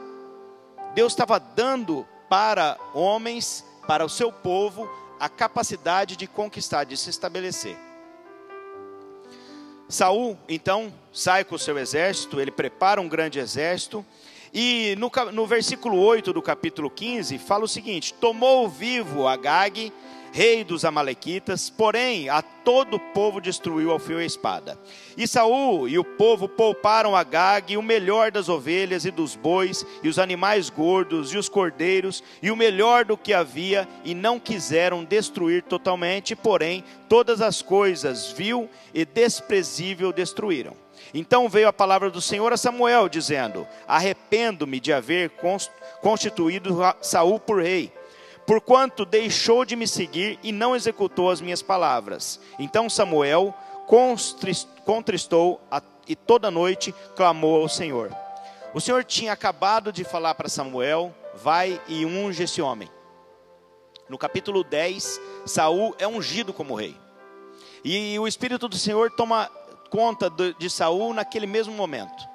Deus 0.94 1.14
estava 1.14 1.40
dando 1.40 2.08
para 2.32 2.78
homens, 2.94 3.66
para 3.86 4.06
o 4.06 4.10
seu 4.10 4.32
povo, 4.32 4.90
a 5.20 5.28
capacidade 5.28 6.16
de 6.16 6.28
conquistar, 6.28 6.86
de 6.86 6.96
se 6.96 7.10
estabelecer. 7.10 7.78
Saul, 9.90 10.40
então, 10.48 10.94
sai 11.12 11.44
com 11.44 11.56
o 11.56 11.60
seu 11.60 11.78
exército, 11.78 12.40
ele 12.40 12.50
prepara 12.50 13.02
um 13.02 13.10
grande 13.10 13.38
exército, 13.38 14.06
e 14.54 14.96
no, 14.98 15.10
no 15.32 15.48
versículo 15.48 15.98
8 15.98 16.34
do 16.34 16.42
capítulo 16.42 16.90
15, 16.90 17.38
fala 17.38 17.64
o 17.64 17.68
seguinte: 17.68 18.14
Tomou 18.14 18.68
vivo 18.68 19.28
Agag, 19.28 19.94
rei 20.34 20.64
dos 20.64 20.84
amalequitas, 20.84 21.70
porém 21.70 22.28
a 22.28 22.42
todo 22.42 22.96
o 22.96 23.00
povo 23.00 23.40
destruiu 23.40 23.92
ao 23.92 24.00
fio 24.00 24.22
e 24.22 24.26
espada. 24.26 24.78
E 25.16 25.26
Saul 25.28 25.88
e 25.88 25.98
o 25.98 26.04
povo 26.04 26.50
pouparam 26.50 27.16
a 27.16 27.24
Gag 27.24 27.78
o 27.78 27.82
melhor 27.82 28.32
das 28.32 28.50
ovelhas 28.50 29.06
e 29.06 29.12
dos 29.12 29.36
bois, 29.36 29.86
e 30.04 30.10
os 30.10 30.20
animais 30.20 30.70
gordos 30.70 31.34
e 31.34 31.38
os 31.38 31.48
cordeiros, 31.48 32.24
e 32.42 32.52
o 32.52 32.56
melhor 32.56 33.06
do 33.06 33.18
que 33.18 33.34
havia, 33.34 33.88
e 34.04 34.14
não 34.14 34.40
quiseram 34.40 35.04
destruir 35.04 35.64
totalmente, 35.64 36.36
porém 36.36 36.84
todas 37.08 37.42
as 37.42 37.62
coisas 37.62 38.32
vil 38.32 38.70
e 38.94 39.06
desprezível 39.06 40.12
destruíram. 40.12 40.81
Então 41.14 41.50
veio 41.50 41.68
a 41.68 41.74
palavra 41.74 42.10
do 42.10 42.22
Senhor 42.22 42.52
a 42.54 42.58
Samuel, 42.58 43.10
dizendo: 43.10 43.68
Arrependo-me 43.88 44.80
de 44.80 44.94
haver 44.94 45.32
constituído 46.02 46.78
Saul 47.02 47.40
por 47.40 47.62
rei 47.62 47.92
porquanto 48.46 49.06
deixou 49.06 49.64
de 49.64 49.76
me 49.76 49.88
seguir 49.88 50.40
e 50.44 50.52
não 50.52 50.76
executou 50.76 51.30
as 51.30 51.40
minhas 51.40 51.62
palavras. 51.62 52.40
Então 52.60 52.90
Samuel 52.90 53.54
contristou 54.86 55.62
e 56.08 56.16
toda 56.16 56.52
noite 56.52 56.94
clamou 57.16 57.62
ao 57.62 57.70
Senhor. 57.70 58.12
O 58.74 58.82
Senhor 58.82 59.04
tinha 59.04 59.34
acabado 59.34 59.92
de 59.92 60.04
falar 60.04 60.36
para 60.36 60.50
Samuel: 60.50 61.14
vai 61.36 61.80
e 61.88 62.06
unge 62.06 62.44
esse 62.44 62.62
homem. 62.62 62.90
No 64.10 64.18
capítulo 64.18 64.64
10, 64.64 65.22
Saul 65.46 65.96
é 65.98 66.08
ungido 66.08 66.52
como 66.52 66.76
rei. 66.76 66.98
E 67.84 68.20
o 68.20 68.28
Espírito 68.28 68.68
do 68.68 68.78
Senhor 68.78 69.12
toma 69.12 69.50
conta 69.92 70.32
de 70.58 70.70
Saul 70.70 71.14
naquele 71.14 71.46
mesmo 71.46 71.74
momento. 71.74 72.28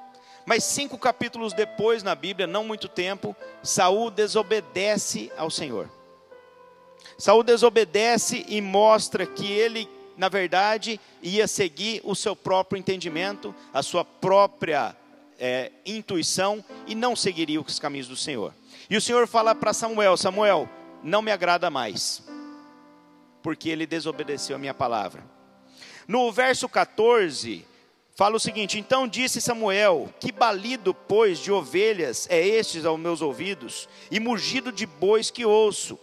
Mas 0.45 0.63
cinco 0.63 0.97
capítulos 0.97 1.53
depois, 1.53 2.05
na 2.05 2.15
Bíblia, 2.15 2.47
não 2.47 2.63
muito 2.63 2.87
tempo, 2.87 3.35
Saul 3.63 4.11
desobedece 4.11 5.33
ao 5.37 5.51
Senhor. 5.51 5.91
Saul 7.19 7.43
desobedece 7.43 8.45
e 8.47 8.61
mostra 8.61 9.27
que 9.27 9.51
ele, 9.51 9.89
na 10.17 10.29
verdade, 10.29 11.01
ia 11.21 11.49
seguir 11.49 12.01
o 12.05 12.15
seu 12.15 12.37
próprio 12.37 12.79
entendimento, 12.79 13.55
a 13.73 13.83
sua 13.83 14.05
própria 14.05 14.95
é, 15.39 15.73
intuição 15.85 16.65
e 16.87 16.95
não 16.95 17.17
seguiria 17.17 17.61
os 17.61 17.79
caminhos 17.81 18.07
do 18.07 18.17
Senhor. 18.17 18.55
E 18.89 18.97
o 18.97 19.01
Senhor 19.01 19.27
fala 19.27 19.55
para 19.55 19.73
Samuel: 19.73 20.17
Samuel, 20.17 20.69
não 21.03 21.23
me 21.23 21.33
agrada 21.33 21.71
mais, 21.71 22.23
porque 23.43 23.69
ele 23.69 23.87
desobedeceu 23.87 24.55
a 24.55 24.59
minha 24.59 24.75
palavra. 24.75 25.36
No 26.09 26.31
verso 26.31 26.69
14, 26.69 27.67
fala 28.15 28.37
o 28.37 28.41
seguinte: 28.41 28.79
Então 28.79 29.09
disse 29.09 29.41
Samuel: 29.41 30.09
Que 30.21 30.31
balido, 30.31 30.95
pois, 30.95 31.39
de 31.39 31.51
ovelhas 31.51 32.27
é 32.31 32.47
estes 32.47 32.85
aos 32.85 32.99
meus 32.99 33.21
ouvidos, 33.21 33.89
e 34.11 34.21
mugido 34.21 34.71
de 34.71 34.87
bois 34.87 35.31
que 35.31 35.45
ouço? 35.45 35.99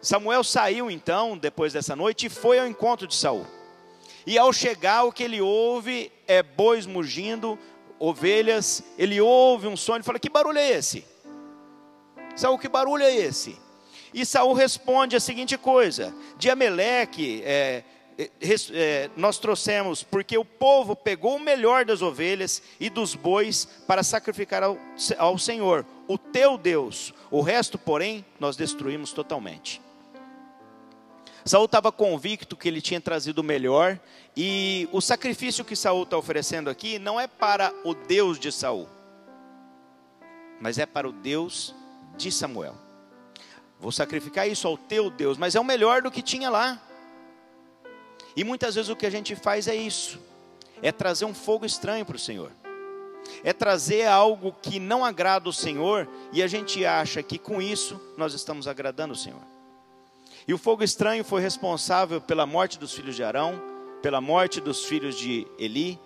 Samuel 0.00 0.44
saiu 0.44 0.90
então, 0.90 1.36
depois 1.36 1.72
dessa 1.72 1.96
noite, 1.96 2.26
e 2.26 2.30
foi 2.30 2.58
ao 2.58 2.66
encontro 2.66 3.06
de 3.06 3.14
Saul. 3.14 3.46
E 4.26 4.38
ao 4.38 4.52
chegar, 4.52 5.04
o 5.04 5.12
que 5.12 5.22
ele 5.22 5.40
ouve 5.40 6.12
é 6.26 6.42
bois 6.42 6.86
mugindo, 6.86 7.58
ovelhas, 7.98 8.82
ele 8.98 9.20
ouve 9.20 9.66
um 9.66 9.76
som, 9.76 9.96
ele 9.96 10.04
fala: 10.04 10.18
Que 10.18 10.30
barulho 10.30 10.58
é 10.58 10.70
esse? 10.70 11.04
Saul, 12.36 12.58
que 12.58 12.68
barulho 12.68 13.02
é 13.02 13.14
esse? 13.14 13.56
E 14.12 14.24
Saul 14.24 14.52
responde 14.52 15.16
a 15.16 15.20
seguinte 15.20 15.58
coisa: 15.58 16.14
De 16.38 16.48
Ameleque, 16.48 17.42
é, 17.44 17.82
nós 19.16 19.38
trouxemos, 19.38 20.02
porque 20.02 20.38
o 20.38 20.44
povo 20.44 20.94
pegou 20.94 21.36
o 21.36 21.40
melhor 21.40 21.84
das 21.84 22.02
ovelhas 22.02 22.62
e 22.78 22.88
dos 22.88 23.14
bois 23.14 23.64
para 23.86 24.02
sacrificar 24.02 24.62
ao, 24.62 24.78
ao 25.18 25.38
Senhor, 25.38 25.84
o 26.06 26.16
teu 26.16 26.56
Deus. 26.56 27.12
O 27.30 27.40
resto, 27.40 27.78
porém, 27.78 28.24
nós 28.38 28.56
destruímos 28.56 29.12
totalmente. 29.12 29.82
Saul 31.44 31.66
estava 31.66 31.92
convicto 31.92 32.56
que 32.56 32.68
ele 32.68 32.80
tinha 32.80 33.00
trazido 33.00 33.40
o 33.40 33.44
melhor, 33.44 34.00
e 34.36 34.88
o 34.92 35.00
sacrifício 35.00 35.64
que 35.64 35.76
Saul 35.76 36.04
está 36.04 36.16
oferecendo 36.16 36.70
aqui 36.70 36.98
não 36.98 37.20
é 37.20 37.26
para 37.26 37.72
o 37.84 37.94
Deus 37.94 38.38
de 38.38 38.50
Saul, 38.50 38.88
mas 40.60 40.78
é 40.78 40.86
para 40.86 41.08
o 41.08 41.12
Deus 41.12 41.74
de 42.16 42.32
Samuel. 42.32 42.74
Vou 43.78 43.92
sacrificar 43.92 44.48
isso 44.48 44.66
ao 44.66 44.78
teu 44.78 45.10
Deus, 45.10 45.36
mas 45.36 45.54
é 45.54 45.60
o 45.60 45.64
melhor 45.64 46.00
do 46.00 46.10
que 46.10 46.22
tinha 46.22 46.48
lá. 46.48 46.80
E 48.36 48.42
muitas 48.44 48.74
vezes 48.74 48.90
o 48.90 48.96
que 48.96 49.06
a 49.06 49.10
gente 49.10 49.36
faz 49.36 49.68
é 49.68 49.74
isso: 49.74 50.18
é 50.82 50.90
trazer 50.90 51.24
um 51.24 51.34
fogo 51.34 51.64
estranho 51.64 52.04
para 52.04 52.16
o 52.16 52.18
Senhor, 52.18 52.50
é 53.42 53.52
trazer 53.52 54.06
algo 54.06 54.54
que 54.62 54.78
não 54.78 55.04
agrada 55.04 55.48
o 55.48 55.52
Senhor, 55.52 56.08
e 56.32 56.42
a 56.42 56.46
gente 56.46 56.84
acha 56.84 57.22
que 57.22 57.38
com 57.38 57.60
isso 57.60 58.00
nós 58.16 58.34
estamos 58.34 58.66
agradando 58.66 59.14
o 59.14 59.16
Senhor. 59.16 59.40
E 60.46 60.52
o 60.52 60.58
fogo 60.58 60.82
estranho 60.84 61.24
foi 61.24 61.40
responsável 61.40 62.20
pela 62.20 62.44
morte 62.44 62.78
dos 62.78 62.92
filhos 62.92 63.16
de 63.16 63.24
Arão, 63.24 63.60
pela 64.02 64.20
morte 64.20 64.60
dos 64.60 64.84
filhos 64.84 65.16
de 65.16 65.46
Eli. 65.58 65.98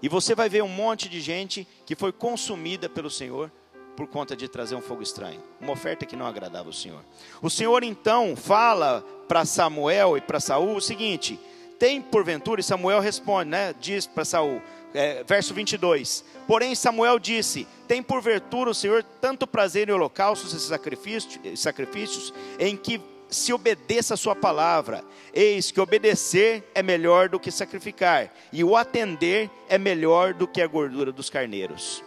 E 0.00 0.08
você 0.08 0.34
vai 0.34 0.48
ver 0.48 0.62
um 0.62 0.68
monte 0.68 1.08
de 1.08 1.20
gente 1.20 1.66
que 1.84 1.96
foi 1.96 2.12
consumida 2.12 2.88
pelo 2.88 3.10
Senhor 3.10 3.50
por 3.96 4.06
conta 4.06 4.36
de 4.36 4.48
trazer 4.48 4.76
um 4.76 4.80
fogo 4.80 5.02
estranho, 5.02 5.42
uma 5.60 5.72
oferta 5.72 6.06
que 6.06 6.16
não 6.16 6.24
agradava 6.24 6.68
o 6.68 6.72
Senhor. 6.72 7.04
O 7.42 7.50
Senhor 7.50 7.82
então 7.82 8.36
fala 8.36 9.04
para 9.26 9.44
Samuel 9.44 10.16
e 10.16 10.20
para 10.20 10.40
Saul 10.40 10.76
o 10.76 10.80
seguinte: 10.80 11.38
tem 11.80 12.02
porventura, 12.02 12.60
e 12.60 12.62
Samuel 12.62 13.00
responde, 13.00 13.48
né? 13.48 13.74
Diz 13.80 14.06
para 14.06 14.22
Saul, 14.22 14.60
é, 14.92 15.24
verso 15.24 15.54
22. 15.54 16.22
Porém, 16.46 16.74
Samuel 16.74 17.18
disse: 17.18 17.66
Tem 17.88 18.02
porventura 18.02 18.68
o 18.68 18.74
Senhor 18.74 19.02
tanto 19.02 19.46
prazer 19.46 19.88
em 19.88 19.92
holocaustos 19.92 20.52
e 20.52 20.60
sacrifícios, 20.60 21.58
sacrifícios 21.58 22.34
em 22.58 22.76
que 22.76 23.00
se 23.30 23.50
obedeça 23.54 24.12
a 24.12 24.16
sua 24.18 24.36
palavra. 24.36 25.02
Eis 25.32 25.70
que 25.70 25.80
obedecer 25.80 26.70
é 26.74 26.82
melhor 26.82 27.30
do 27.30 27.40
que 27.40 27.50
sacrificar, 27.50 28.30
e 28.52 28.62
o 28.62 28.76
atender 28.76 29.50
é 29.66 29.78
melhor 29.78 30.34
do 30.34 30.46
que 30.46 30.60
a 30.60 30.66
gordura 30.66 31.10
dos 31.10 31.30
carneiros. 31.30 32.04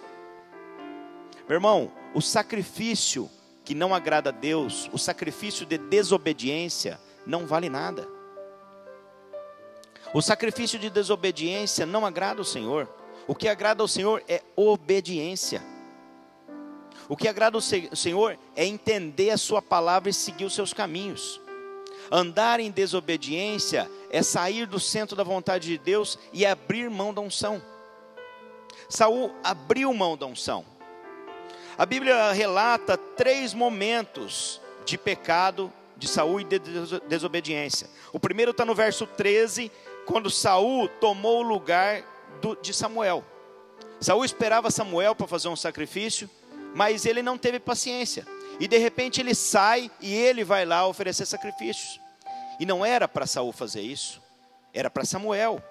Meu 1.49 1.55
irmão, 1.55 1.91
o 2.13 2.21
sacrifício 2.21 3.27
que 3.65 3.73
não 3.73 3.95
agrada 3.95 4.29
a 4.29 4.33
Deus, 4.33 4.87
o 4.93 4.99
sacrifício 4.99 5.65
de 5.65 5.79
desobediência, 5.79 6.99
não 7.25 7.47
vale 7.47 7.69
nada. 7.69 8.07
O 10.13 10.21
sacrifício 10.21 10.77
de 10.77 10.89
desobediência 10.89 11.85
não 11.85 12.05
agrada 12.05 12.39
ao 12.39 12.45
Senhor. 12.45 12.87
O 13.27 13.33
que 13.33 13.47
agrada 13.47 13.81
ao 13.81 13.87
Senhor 13.87 14.23
é 14.27 14.41
obediência. 14.55 15.61
O 17.09 17.17
que 17.17 17.27
agrada 17.27 17.57
o 17.57 17.61
Senhor 17.61 18.37
é 18.55 18.65
entender 18.65 19.31
a 19.31 19.37
Sua 19.37 19.61
palavra 19.61 20.09
e 20.09 20.13
seguir 20.13 20.45
os 20.45 20.53
seus 20.53 20.71
caminhos. 20.71 21.41
Andar 22.11 22.59
em 22.59 22.69
desobediência 22.69 23.89
é 24.11 24.21
sair 24.21 24.67
do 24.67 24.79
centro 24.79 25.15
da 25.15 25.23
vontade 25.23 25.67
de 25.67 25.77
Deus 25.77 26.19
e 26.31 26.45
abrir 26.45 26.89
mão 26.89 27.13
da 27.13 27.21
unção. 27.21 27.61
Saul 28.87 29.33
abriu 29.43 29.91
mão 29.93 30.15
da 30.15 30.25
unção. 30.25 30.65
A 31.77 31.85
Bíblia 31.85 32.31
relata 32.31 32.97
três 32.97 33.53
momentos 33.53 34.61
de 34.85 34.97
pecado 34.97 35.73
de 35.97 36.07
Saul 36.07 36.41
e 36.41 36.43
de 36.43 36.59
desobediência. 37.07 37.89
O 38.11 38.19
primeiro 38.19 38.51
está 38.51 38.65
no 38.65 38.75
verso 38.75 39.07
13, 39.07 39.71
quando 40.05 40.29
Saul 40.29 40.87
tomou 40.87 41.39
o 41.39 41.47
lugar 41.47 42.03
do, 42.41 42.55
de 42.55 42.73
Samuel. 42.73 43.23
Saul 43.99 44.25
esperava 44.25 44.69
Samuel 44.69 45.15
para 45.15 45.27
fazer 45.27 45.47
um 45.47 45.55
sacrifício, 45.55 46.29
mas 46.75 47.05
ele 47.05 47.21
não 47.21 47.37
teve 47.37 47.59
paciência. 47.59 48.25
E 48.59 48.67
de 48.67 48.77
repente 48.77 49.21
ele 49.21 49.33
sai 49.33 49.89
e 49.99 50.13
ele 50.13 50.43
vai 50.43 50.65
lá 50.65 50.85
oferecer 50.85 51.25
sacrifícios. 51.25 51.99
E 52.59 52.65
não 52.65 52.85
era 52.85 53.07
para 53.07 53.25
Saul 53.25 53.51
fazer 53.51 53.81
isso, 53.81 54.21
era 54.73 54.89
para 54.89 55.05
Samuel. 55.05 55.63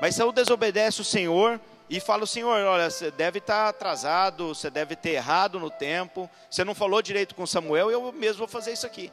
Mas 0.00 0.14
Saul 0.14 0.32
desobedece 0.32 1.00
o 1.00 1.04
Senhor 1.04 1.60
e 1.88 2.00
fala: 2.00 2.24
o 2.24 2.26
Senhor, 2.26 2.58
olha, 2.64 2.88
você 2.88 3.10
deve 3.10 3.38
estar 3.38 3.68
atrasado, 3.68 4.48
você 4.48 4.70
deve 4.70 4.96
ter 4.96 5.10
errado 5.10 5.60
no 5.60 5.70
tempo, 5.70 6.28
você 6.50 6.64
não 6.64 6.74
falou 6.74 7.02
direito 7.02 7.34
com 7.34 7.46
Samuel, 7.46 7.90
eu 7.90 8.12
mesmo 8.12 8.38
vou 8.38 8.48
fazer 8.48 8.72
isso 8.72 8.86
aqui. 8.86 9.12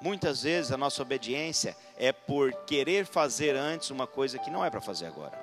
Muitas 0.00 0.44
vezes 0.44 0.70
a 0.70 0.76
nossa 0.76 1.02
obediência 1.02 1.76
é 1.96 2.12
por 2.12 2.52
querer 2.66 3.04
fazer 3.04 3.56
antes 3.56 3.90
uma 3.90 4.06
coisa 4.06 4.38
que 4.38 4.50
não 4.50 4.64
é 4.64 4.70
para 4.70 4.80
fazer 4.80 5.06
agora. 5.06 5.36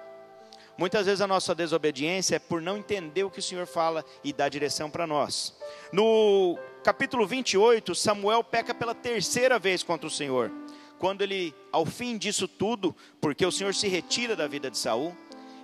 Muitas 0.77 1.05
vezes 1.05 1.21
a 1.21 1.27
nossa 1.27 1.53
desobediência 1.53 2.37
é 2.37 2.39
por 2.39 2.61
não 2.61 2.77
entender 2.77 3.23
o 3.23 3.29
que 3.29 3.39
o 3.39 3.43
Senhor 3.43 3.65
fala 3.65 4.03
e 4.23 4.31
dá 4.31 4.47
direção 4.47 4.89
para 4.89 5.05
nós. 5.05 5.53
No 5.91 6.57
capítulo 6.83 7.27
28, 7.27 7.93
Samuel 7.95 8.43
peca 8.43 8.73
pela 8.73 8.95
terceira 8.95 9.59
vez 9.59 9.83
contra 9.83 10.07
o 10.07 10.11
Senhor. 10.11 10.51
Quando 10.99 11.21
ele, 11.21 11.53
ao 11.71 11.85
fim 11.85 12.17
disso 12.17 12.47
tudo, 12.47 12.95
porque 13.19 13.45
o 13.45 13.51
Senhor 13.51 13.73
se 13.73 13.89
retira 13.89 14.35
da 14.37 14.47
vida 14.47 14.71
de 14.71 14.77
Saul 14.77 15.15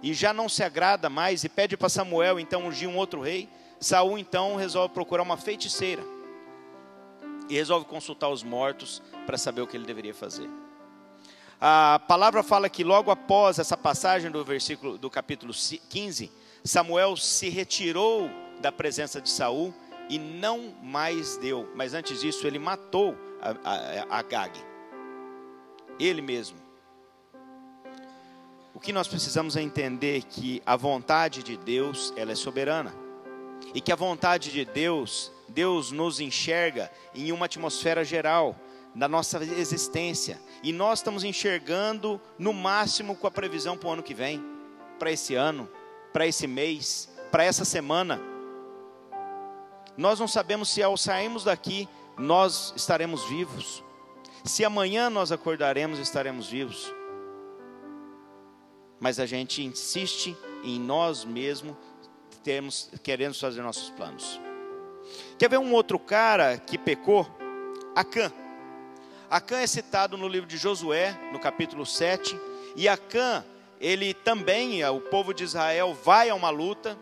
e 0.04 0.14
já 0.14 0.34
não 0.34 0.50
se 0.50 0.64
agrada 0.64 1.10
mais 1.10 1.46
e 1.46 1.50
pede 1.50 1.78
para 1.78 1.88
Samuel 1.88 2.40
então 2.40 2.68
ungir 2.68 2.90
um 2.90 2.98
outro 2.98 3.22
rei, 3.22 3.50
Saul 3.80 4.18
então 4.18 4.58
resolve 4.58 4.94
procurar 4.94 5.24
uma 5.24 5.38
feiticeira 5.38 6.04
e 7.52 7.56
resolve 7.56 7.86
consultar 7.86 8.30
os 8.30 8.44
mortos 8.44 9.04
para 9.26 9.38
saber 9.38 9.62
o 9.62 9.68
que 9.68 9.76
ele 9.76 9.86
deveria 9.86 10.14
fazer. 10.14 10.50
A 11.60 12.02
palavra 12.08 12.42
fala 12.42 12.70
que 12.70 12.82
logo 12.82 13.12
após 13.12 13.60
essa 13.60 13.76
passagem 13.76 14.32
do 14.32 14.44
versículo 14.46 14.98
do 14.98 15.10
capítulo 15.10 15.54
15, 15.54 16.32
Samuel 16.64 17.18
se 17.18 17.50
retirou 17.50 18.30
da 18.62 18.72
presença 18.72 19.20
de 19.20 19.30
Saul 19.30 19.74
e 20.08 20.18
não 20.18 20.74
mais 20.82 21.36
deu. 21.36 21.70
Mas 21.76 21.94
antes 21.94 22.22
disso, 22.22 22.48
ele 22.48 22.58
matou 22.58 23.18
a, 23.42 24.16
a, 24.16 24.20
a 24.20 24.22
Gag. 24.22 24.58
Ele 26.00 26.22
mesmo. 26.22 26.58
O 28.74 28.80
que 28.80 28.94
nós 28.94 29.10
precisamos 29.10 29.58
é 29.58 29.62
entender 29.62 30.24
que 30.24 30.64
a 30.66 30.78
vontade 30.78 31.44
de 31.44 31.58
Deus, 31.58 32.14
ela 32.16 32.32
é 32.32 32.36
soberana. 32.36 33.01
E 33.74 33.82
que 33.82 33.92
a 33.92 33.96
vontade 33.96 34.52
de 34.52 34.66
Deus, 34.66 35.32
Deus 35.48 35.92
nos 35.92 36.20
enxerga 36.20 36.92
em 37.14 37.32
uma 37.32 37.46
atmosfera 37.46 38.04
geral 38.04 38.56
da 38.94 39.08
nossa 39.08 39.44
existência. 39.44 40.40
E 40.62 40.72
nós 40.72 41.00
estamos 41.00 41.24
enxergando 41.24 42.20
no 42.38 42.54
máximo 42.54 43.16
com 43.16 43.28
a 43.28 43.32
previsão 43.32 43.78
para 43.78 43.90
o 43.90 43.92
ano 43.94 44.04
que 44.04 44.14
vem, 44.14 44.44
para 45.00 45.12
esse 45.12 45.36
ano, 45.36 45.70
para 46.12 46.28
esse 46.28 46.48
mês, 46.48 47.10
para 47.32 47.44
essa 47.44 47.64
semana. 47.64 48.20
Nós 49.98 50.20
não 50.20 50.28
sabemos 50.28 50.70
se 50.70 50.84
ao 50.84 50.98
sairmos 50.98 51.44
daqui 51.44 51.88
nós 52.18 52.74
estaremos 52.76 53.24
vivos. 53.26 53.84
Se 54.44 54.66
amanhã 54.66 55.10
nós 55.10 55.32
acordaremos, 55.32 56.00
estaremos 56.00 56.48
vivos. 56.48 56.94
Mas 59.00 59.20
a 59.20 59.26
gente 59.26 59.64
insiste 59.64 60.38
em 60.64 60.80
nós 60.80 61.26
mesmos, 61.26 61.76
temos, 62.44 62.90
queremos 63.04 63.40
fazer 63.40 63.62
nossos 63.62 63.90
planos. 63.92 64.40
Quer 65.38 65.50
ver 65.50 65.58
um 65.58 65.74
outro 65.74 66.00
cara 66.00 66.58
que 66.58 66.78
pecou? 66.78 67.28
Acã. 67.96 68.32
Acã 69.30 69.60
é 69.62 69.68
citado 69.68 70.18
no 70.18 70.28
livro 70.28 70.48
de 70.48 70.58
Josué, 70.58 71.18
no 71.32 71.40
capítulo 71.40 71.86
7, 71.86 72.38
e 72.76 72.88
Acã, 72.88 73.44
ele 73.80 74.14
também, 74.14 74.84
o 74.86 75.00
povo 75.00 75.34
de 75.34 75.44
Israel 75.44 75.94
vai 75.94 76.30
a 76.30 76.36
uma 76.36 76.50
luta, 76.50 76.98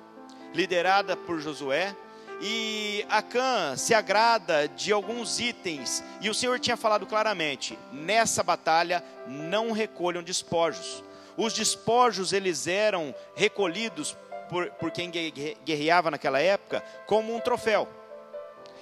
liderada 0.53 1.15
por 1.17 1.39
Josué, 1.39 1.95
e 2.41 3.05
Acã 3.09 3.75
se 3.75 3.93
agrada 3.93 4.67
de 4.67 4.93
alguns 4.93 5.39
itens, 5.39 6.03
e 6.21 6.29
o 6.29 6.33
Senhor 6.33 6.59
tinha 6.59 6.77
falado 6.77 7.05
claramente: 7.05 7.77
nessa 7.91 8.41
batalha 8.41 9.03
não 9.27 9.71
recolham 9.71 10.23
despojos. 10.23 11.03
Os 11.35 11.53
despojos 11.53 12.33
eles 12.33 12.67
eram 12.67 13.13
recolhidos 13.35 14.15
por, 14.49 14.69
por 14.71 14.91
quem 14.91 15.11
guerreava 15.11 16.11
naquela 16.11 16.39
época 16.39 16.83
como 17.05 17.33
um 17.33 17.39
troféu. 17.39 17.87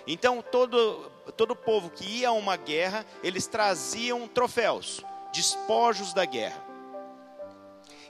Então 0.08 0.42
todo 0.42 1.12
todo 1.36 1.56
povo 1.56 1.90
que 1.90 2.06
ia 2.20 2.30
a 2.30 2.32
uma 2.32 2.56
guerra, 2.56 3.06
eles 3.22 3.48
traziam 3.48 4.28
troféus, 4.28 5.04
despojos 5.34 6.14
da 6.14 6.26
guerra. 6.26 6.66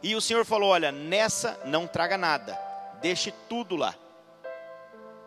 E 0.02 0.16
o 0.16 0.22
Senhor 0.22 0.46
falou: 0.46 0.70
Olha, 0.70 0.92
nessa 0.92 1.60
não 1.66 1.88
traga 1.88 2.18
nada, 2.18 2.58
deixe 3.02 3.32
tudo 3.50 3.76
lá. 3.76 3.96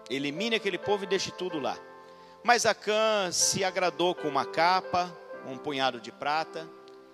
Elimine 0.08 0.56
aquele 0.56 0.78
povo 0.78 1.04
e 1.04 1.06
deixe 1.06 1.30
tudo 1.30 1.58
lá. 1.58 1.76
Mas 2.42 2.64
Acã 2.64 3.30
se 3.30 3.62
agradou 3.62 4.14
com 4.14 4.28
uma 4.28 4.44
capa, 4.44 5.14
um 5.46 5.58
punhado 5.58 6.00
de 6.00 6.10
prata, 6.10 6.68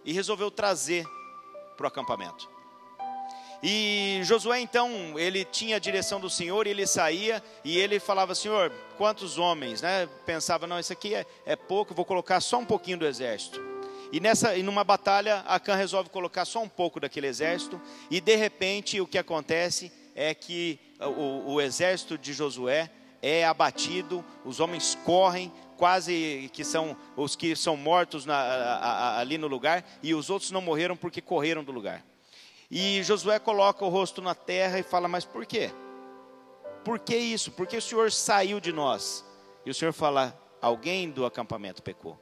e 0.05 0.13
resolveu 0.13 0.51
trazer 0.51 1.05
para 1.77 1.85
o 1.85 1.89
acampamento. 1.89 2.56
E 3.63 4.21
Josué 4.23 4.61
então, 4.61 5.19
ele 5.19 5.45
tinha 5.45 5.77
a 5.77 5.79
direção 5.79 6.21
do 6.21 6.29
Senhor, 6.29 6.67
e 6.67 6.71
ele 6.71 6.87
saía 6.87 7.43
e 7.65 7.79
ele 7.79 7.99
falava: 7.99 8.35
Senhor, 8.35 8.71
quantos 8.97 9.39
homens, 9.39 9.83
né? 9.83 10.09
Pensava: 10.25 10.67
não, 10.67 10.79
isso 10.79 10.93
aqui 10.93 11.15
é, 11.15 11.27
é 11.45 11.57
pouco, 11.57 11.95
vou 11.95 12.05
colocar 12.05 12.41
só 12.41 12.59
um 12.59 12.65
pouquinho 12.65 12.99
do 12.99 13.07
exército. 13.07 13.61
E 14.13 14.21
nessa, 14.21 14.57
e 14.57 14.63
numa 14.63 14.85
batalha, 14.85 15.39
Acã 15.47 15.75
resolve 15.75 16.11
colocar 16.11 16.45
só 16.45 16.63
um 16.63 16.69
pouco 16.69 17.01
daquele 17.01 17.27
exército, 17.27 17.81
e 18.11 18.21
de 18.21 18.37
repente 18.37 19.01
o 19.01 19.07
que 19.07 19.19
acontece 19.19 19.93
é 20.15 20.33
que 20.35 20.79
o, 21.01 21.55
o 21.55 21.61
exército 21.61 22.17
de 22.17 22.33
Josué 22.33 22.91
é 23.21 23.45
abatido, 23.45 24.25
os 24.45 24.61
homens 24.61 24.97
correm, 25.05 25.53
quase 25.77 26.49
que 26.53 26.63
são 26.63 26.97
os 27.17 27.35
que 27.35 27.57
são 27.57 27.77
mortos 27.77 28.25
na, 28.25 28.37
a, 28.37 28.77
a, 28.79 29.21
ali 29.21 29.37
no 29.37 29.49
lugar, 29.49 29.85
e 30.03 30.15
os 30.15 30.31
outros 30.31 30.51
não 30.51 30.61
morreram 30.61 30.97
porque 30.97 31.21
correram 31.21 31.65
do 31.65 31.73
lugar. 31.73 32.05
E 32.71 33.03
Josué 33.03 33.39
coloca 33.39 33.85
o 33.85 33.89
rosto 33.89 34.21
na 34.21 34.35
terra 34.35 34.79
e 34.79 34.83
fala: 34.83 35.07
Mas 35.07 35.25
por 35.25 35.47
quê? 35.47 35.71
Por 36.85 36.99
que 36.99 37.17
isso? 37.17 37.53
Porque 37.53 37.77
o 37.77 37.83
Senhor 37.83 38.11
saiu 38.11 38.61
de 38.61 38.73
nós. 38.73 39.25
E 39.65 39.71
o 39.71 39.75
Senhor 39.75 39.93
fala: 39.93 40.39
Alguém 40.61 41.11
do 41.11 41.25
acampamento 41.25 41.83
pecou. 41.83 42.19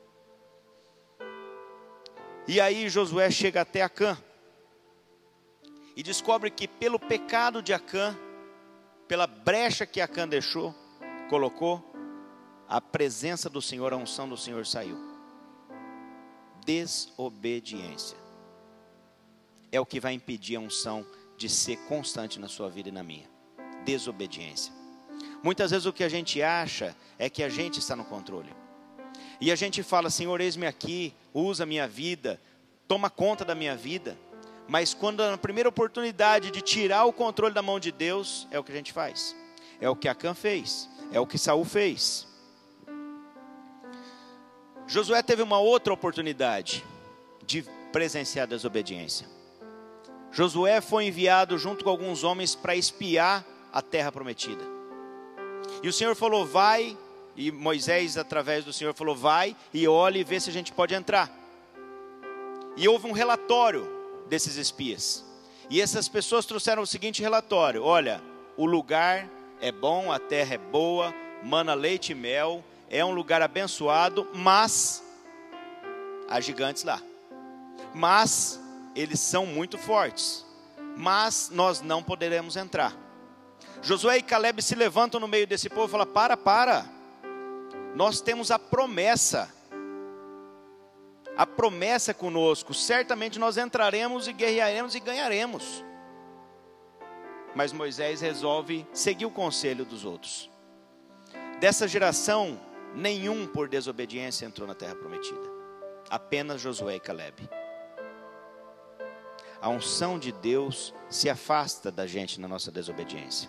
E 2.46 2.61
aí 2.61 2.88
Josué 2.90 3.30
chega 3.30 3.62
até 3.62 3.80
Acã 3.80 4.18
e 5.96 6.02
descobre 6.02 6.50
que 6.50 6.68
pelo 6.68 6.98
pecado 6.98 7.62
de 7.62 7.72
Acã, 7.72 8.14
pela 9.09 9.26
brecha 9.26 9.87
que 9.87 10.00
Acã 10.00 10.28
deixou, 10.28 10.74
colocou, 11.30 11.83
a 12.68 12.83
presença 12.83 13.48
do 13.48 13.62
Senhor, 13.62 13.94
a 13.94 13.96
unção 13.96 14.28
do 14.28 14.37
Senhor 14.37 14.66
saiu. 14.66 14.98
Desobediência 16.66 18.23
é 19.74 19.80
o 19.80 19.87
que 19.87 19.98
vai 19.98 20.12
impedir 20.12 20.56
a 20.56 20.60
unção 20.60 21.04
de 21.37 21.48
ser 21.48 21.76
constante 21.88 22.38
na 22.38 22.46
sua 22.46 22.70
vida 22.70 22.88
e 22.90 22.92
na 22.92 23.02
minha. 23.02 23.28
Desobediência. 23.84 24.72
Muitas 25.42 25.72
vezes 25.72 25.84
o 25.84 25.92
que 25.92 26.04
a 26.04 26.08
gente 26.08 26.40
acha 26.40 26.96
é 27.18 27.28
que 27.28 27.42
a 27.42 27.48
gente 27.48 27.80
está 27.80 27.96
no 27.96 28.04
controle. 28.04 28.54
E 29.40 29.50
a 29.50 29.56
gente 29.56 29.82
fala, 29.82 30.10
Senhor, 30.10 30.40
eis-me 30.40 30.66
aqui, 30.66 31.12
usa 31.32 31.64
a 31.64 31.66
minha 31.66 31.88
vida, 31.88 32.40
toma 32.87 33.10
conta 33.10 33.44
da 33.44 33.54
minha 33.54 33.76
vida. 33.76 34.16
Mas 34.68 34.94
quando 34.94 35.28
na 35.28 35.37
primeira 35.37 35.68
oportunidade 35.68 36.52
de 36.52 36.62
tirar 36.62 37.04
o 37.04 37.12
controle 37.12 37.52
da 37.52 37.60
mão 37.60 37.80
de 37.80 37.90
Deus, 37.90 38.46
é 38.52 38.58
o 38.58 38.64
que 38.64 38.70
a 38.70 38.76
gente 38.76 38.92
faz. 38.92 39.34
É 39.80 39.90
o 39.90 39.96
que 39.96 40.08
Acã 40.08 40.34
fez, 40.34 40.88
é 41.12 41.18
o 41.18 41.26
que 41.26 41.37
Saul 41.37 41.64
fez. 41.64 42.28
Josué 44.87 45.20
teve 45.22 45.42
uma 45.42 45.58
outra 45.58 45.92
oportunidade 45.92 46.84
de 47.44 47.64
presenciar 47.92 48.44
a 48.44 48.46
desobediência. 48.46 49.34
Josué 50.35 50.81
foi 50.81 51.07
enviado 51.07 51.57
junto 51.57 51.85
com 51.85 51.90
alguns 51.90 52.25
homens 52.25 52.57
para 52.57 52.75
espiar 52.75 53.47
a 53.73 53.81
terra 53.81 54.11
prometida. 54.11 54.64
E 55.81 55.88
o 55.88 55.92
Senhor 55.92 56.16
falou: 56.16 56.44
Vai, 56.44 56.99
e 57.37 57.53
Moisés, 57.53 58.18
através 58.18 58.64
do 58.64 58.73
Senhor, 58.73 58.92
falou: 58.94 59.14
Vai 59.14 59.57
e 59.73 59.87
olhe 59.87 60.20
e 60.20 60.25
vê 60.25 60.40
se 60.40 60.51
a 60.51 60.53
gente 60.53 60.73
pode 60.73 60.92
entrar. 60.92 61.31
E 62.77 62.88
houve 62.88 63.07
um 63.07 63.12
relatório 63.12 63.88
desses 64.29 64.57
espias. 64.57 65.25
E 65.70 65.81
essas 65.81 66.09
pessoas 66.09 66.44
trouxeram 66.44 66.83
o 66.83 66.87
seguinte 66.87 67.23
relatório: 67.23 67.85
Olha, 67.85 68.20
o 68.57 68.66
lugar 68.66 69.31
é 69.61 69.70
bom, 69.70 70.11
a 70.11 70.18
terra 70.18 70.55
é 70.55 70.59
boa, 70.59 71.14
mana 71.44 71.75
leite 71.75 72.11
e 72.11 72.14
mel, 72.14 72.64
é 72.90 73.05
um 73.05 73.12
lugar 73.12 73.40
abençoado, 73.40 74.27
mas 74.35 75.01
há 76.29 76.40
gigantes 76.40 76.83
lá. 76.83 77.01
Mas 77.94 78.61
eles 78.94 79.18
são 79.20 79.44
muito 79.44 79.76
fortes, 79.76 80.46
mas 80.96 81.50
nós 81.50 81.80
não 81.80 82.02
poderemos 82.02 82.57
entrar. 82.57 82.96
Josué 83.83 84.18
e 84.18 84.22
Caleb 84.22 84.62
se 84.62 84.74
levantam 84.74 85.20
no 85.20 85.28
meio 85.28 85.46
desse 85.46 85.68
povo 85.68 85.88
e 85.88 85.90
falam: 85.90 86.07
Para, 86.07 86.37
para, 86.37 86.87
nós 87.94 88.20
temos 88.20 88.50
a 88.50 88.59
promessa, 88.59 89.52
a 91.37 91.46
promessa 91.46 92.14
conosco, 92.14 92.72
certamente 92.72 93.38
nós 93.38 93.57
entraremos 93.57 94.28
e 94.28 94.33
guerrearemos 94.33 94.94
e 94.94 95.00
ganharemos. 95.00 95.85
Mas 97.54 97.72
Moisés 97.72 98.20
resolve 98.20 98.87
seguir 98.92 99.26
o 99.26 99.30
conselho 99.30 99.85
dos 99.85 100.04
outros. 100.04 100.50
Dessa 101.61 101.87
geração, 101.87 102.61
nenhum 102.94 103.46
por 103.46 103.68
desobediência 103.68 104.44
entrou 104.44 104.66
na 104.66 104.74
terra 104.74 104.94
prometida, 104.94 105.52
apenas 106.11 106.61
Josué 106.61 106.96
e 106.96 107.00
Caleb 107.00 107.48
a 109.64 109.70
unção 109.70 110.18
de 110.18 110.31
Deus 110.31 110.92
se 111.09 111.31
afasta 111.31 111.90
da 111.90 112.07
gente 112.07 112.38
na 112.38 112.46
nossa 112.46 112.70
desobediência. 112.70 113.48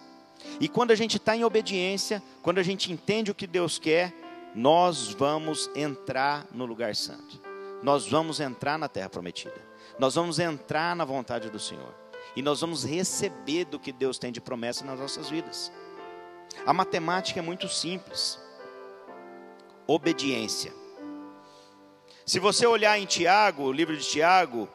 E 0.62 0.70
quando 0.70 0.92
a 0.92 0.96
gente 0.96 1.18
está 1.18 1.36
em 1.36 1.44
obediência, 1.44 2.24
quando 2.42 2.58
a 2.58 2.64
gente 2.64 2.90
entende 2.90 3.32
o 3.32 3.36
que 3.36 3.46
Deus 3.46 3.78
quer, 3.78 4.14
nós 4.56 5.10
vamos 5.10 5.70
entrar 5.76 6.48
no 6.54 6.66
lugar 6.66 6.96
santo. 6.96 7.42
Nós 7.84 8.08
vamos 8.08 8.40
entrar 8.40 8.80
na 8.80 8.88
terra 8.88 9.10
prometida. 9.10 9.62
Nós 10.00 10.16
vamos 10.16 10.40
entrar 10.40 10.96
na 10.96 11.04
vontade 11.04 11.50
do 11.50 11.60
Senhor. 11.60 11.94
E 12.34 12.42
nós 12.42 12.62
vamos 12.62 12.86
receber 12.86 13.66
do 13.66 13.78
que 13.78 13.92
Deus 13.92 14.18
tem 14.18 14.32
de 14.32 14.40
promessa 14.40 14.86
nas 14.86 14.98
nossas 14.98 15.30
vidas. 15.30 15.70
A 16.66 16.72
matemática 16.72 17.42
é 17.42 17.44
muito 17.44 17.68
simples. 17.68 18.40
Obediência. 19.86 20.72
Se 22.26 22.40
você 22.40 22.66
olhar 22.66 22.98
em 22.98 23.06
Tiago, 23.06 23.64
o 23.64 23.72
livro 23.74 23.98
de 23.98 24.08
Tiago, 24.08 24.70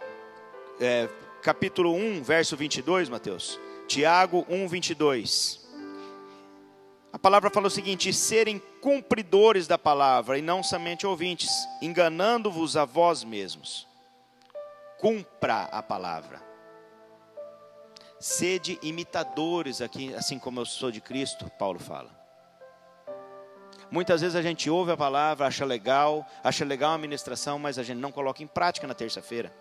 é, 0.79 1.09
capítulo 1.41 1.95
1, 1.95 2.23
verso 2.23 2.57
22, 2.57 3.09
Mateus. 3.09 3.59
Tiago 3.87 4.47
1, 4.49 4.69
22. 4.69 5.61
A 7.13 7.19
palavra 7.19 7.51
fala 7.51 7.67
o 7.67 7.71
seguinte: 7.71 8.13
serem 8.13 8.63
cumpridores 8.81 9.67
da 9.67 9.79
palavra 9.79 10.39
e 10.39 10.43
não 10.43 10.63
somente 10.63 11.07
ouvintes, 11.07 11.51
enganando-vos 11.83 12.77
a 12.77 12.85
vós 12.85 13.25
mesmos. 13.25 13.87
Cumpra 14.99 15.63
a 15.65 15.83
palavra. 15.83 16.43
Sede 18.19 18.79
imitadores 18.83 19.81
aqui, 19.81 20.15
assim 20.15 20.39
como 20.39 20.61
eu 20.61 20.67
sou 20.67 20.91
de 20.91 21.01
Cristo, 21.01 21.51
Paulo 21.59 21.79
fala. 21.79 22.21
Muitas 23.91 24.21
vezes 24.21 24.37
a 24.37 24.43
gente 24.43 24.71
ouve 24.71 24.93
a 24.93 24.97
palavra, 24.97 25.47
acha 25.47 25.65
legal, 25.65 26.25
acha 26.45 26.65
legal 26.65 26.93
a 26.93 26.99
ministração, 26.99 27.59
mas 27.59 27.79
a 27.79 27.83
gente 27.83 27.99
não 27.99 28.13
coloca 28.13 28.43
em 28.43 28.47
prática 28.47 28.87
na 28.87 28.95
terça-feira. 28.95 29.53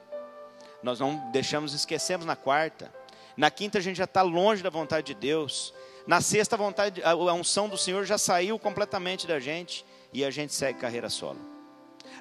Nós 0.81 0.99
não 0.99 1.31
deixamos, 1.31 1.73
esquecemos 1.73 2.25
na 2.25 2.35
quarta. 2.35 2.93
Na 3.35 3.49
quinta 3.49 3.77
a 3.77 3.81
gente 3.81 3.97
já 3.97 4.03
está 4.03 4.21
longe 4.21 4.61
da 4.63 4.69
vontade 4.69 5.07
de 5.07 5.13
Deus. 5.13 5.73
Na 6.07 6.21
sexta 6.21 6.55
a 6.55 6.57
vontade, 6.57 7.01
a 7.03 7.33
unção 7.33 7.69
do 7.69 7.77
Senhor 7.77 8.05
já 8.05 8.17
saiu 8.17 8.57
completamente 8.57 9.27
da 9.27 9.39
gente 9.39 9.85
e 10.11 10.25
a 10.25 10.31
gente 10.31 10.53
segue 10.53 10.79
carreira 10.79 11.09
solo. 11.09 11.39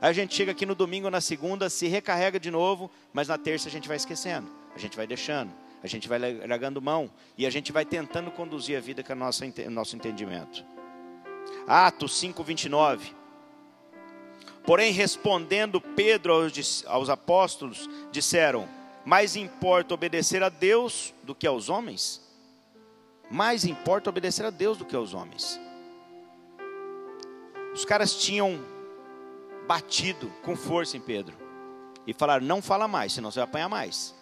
A 0.00 0.12
gente 0.12 0.34
chega 0.34 0.52
aqui 0.52 0.64
no 0.64 0.74
domingo, 0.74 1.10
na 1.10 1.20
segunda, 1.20 1.68
se 1.68 1.88
recarrega 1.88 2.38
de 2.38 2.50
novo, 2.50 2.90
mas 3.12 3.28
na 3.28 3.38
terça 3.38 3.68
a 3.68 3.70
gente 3.70 3.88
vai 3.88 3.96
esquecendo, 3.96 4.48
a 4.74 4.78
gente 4.78 4.96
vai 4.96 5.06
deixando, 5.06 5.52
a 5.82 5.86
gente 5.86 6.08
vai 6.08 6.18
largando 6.46 6.80
mão 6.80 7.10
e 7.36 7.46
a 7.46 7.50
gente 7.50 7.72
vai 7.72 7.84
tentando 7.84 8.30
conduzir 8.30 8.76
a 8.76 8.80
vida 8.80 9.02
com 9.02 9.12
o 9.12 9.16
nosso, 9.16 9.44
entendimento. 9.96 10.64
Atos 11.66 12.18
5, 12.18 12.44
29. 12.44 13.17
Porém, 14.68 14.92
respondendo 14.92 15.80
Pedro 15.80 16.34
aos, 16.86 17.08
apóstolos, 17.08 17.88
disseram: 18.12 18.68
Mais 19.02 19.34
importa 19.34 19.94
obedecer 19.94 20.42
a 20.42 20.50
Deus 20.50 21.14
do 21.22 21.34
que 21.34 21.46
aos 21.46 21.70
homens? 21.70 22.20
Mais 23.30 23.64
importa 23.64 24.10
obedecer 24.10 24.44
a 24.44 24.50
Deus 24.50 24.76
do 24.76 24.84
que 24.84 24.94
aos 24.94 25.14
homens. 25.14 25.58
Os 27.72 27.86
caras 27.86 28.12
tinham 28.18 28.60
batido 29.66 30.30
com 30.42 30.54
força 30.54 30.98
em 30.98 31.00
Pedro 31.00 31.34
e 32.06 32.12
falaram: 32.12 32.44
Não 32.44 32.60
fala 32.60 32.86
mais, 32.86 33.14
senão 33.14 33.30
você 33.30 33.38
vai 33.38 33.48
apanhar 33.48 33.70
mais. 33.70 34.14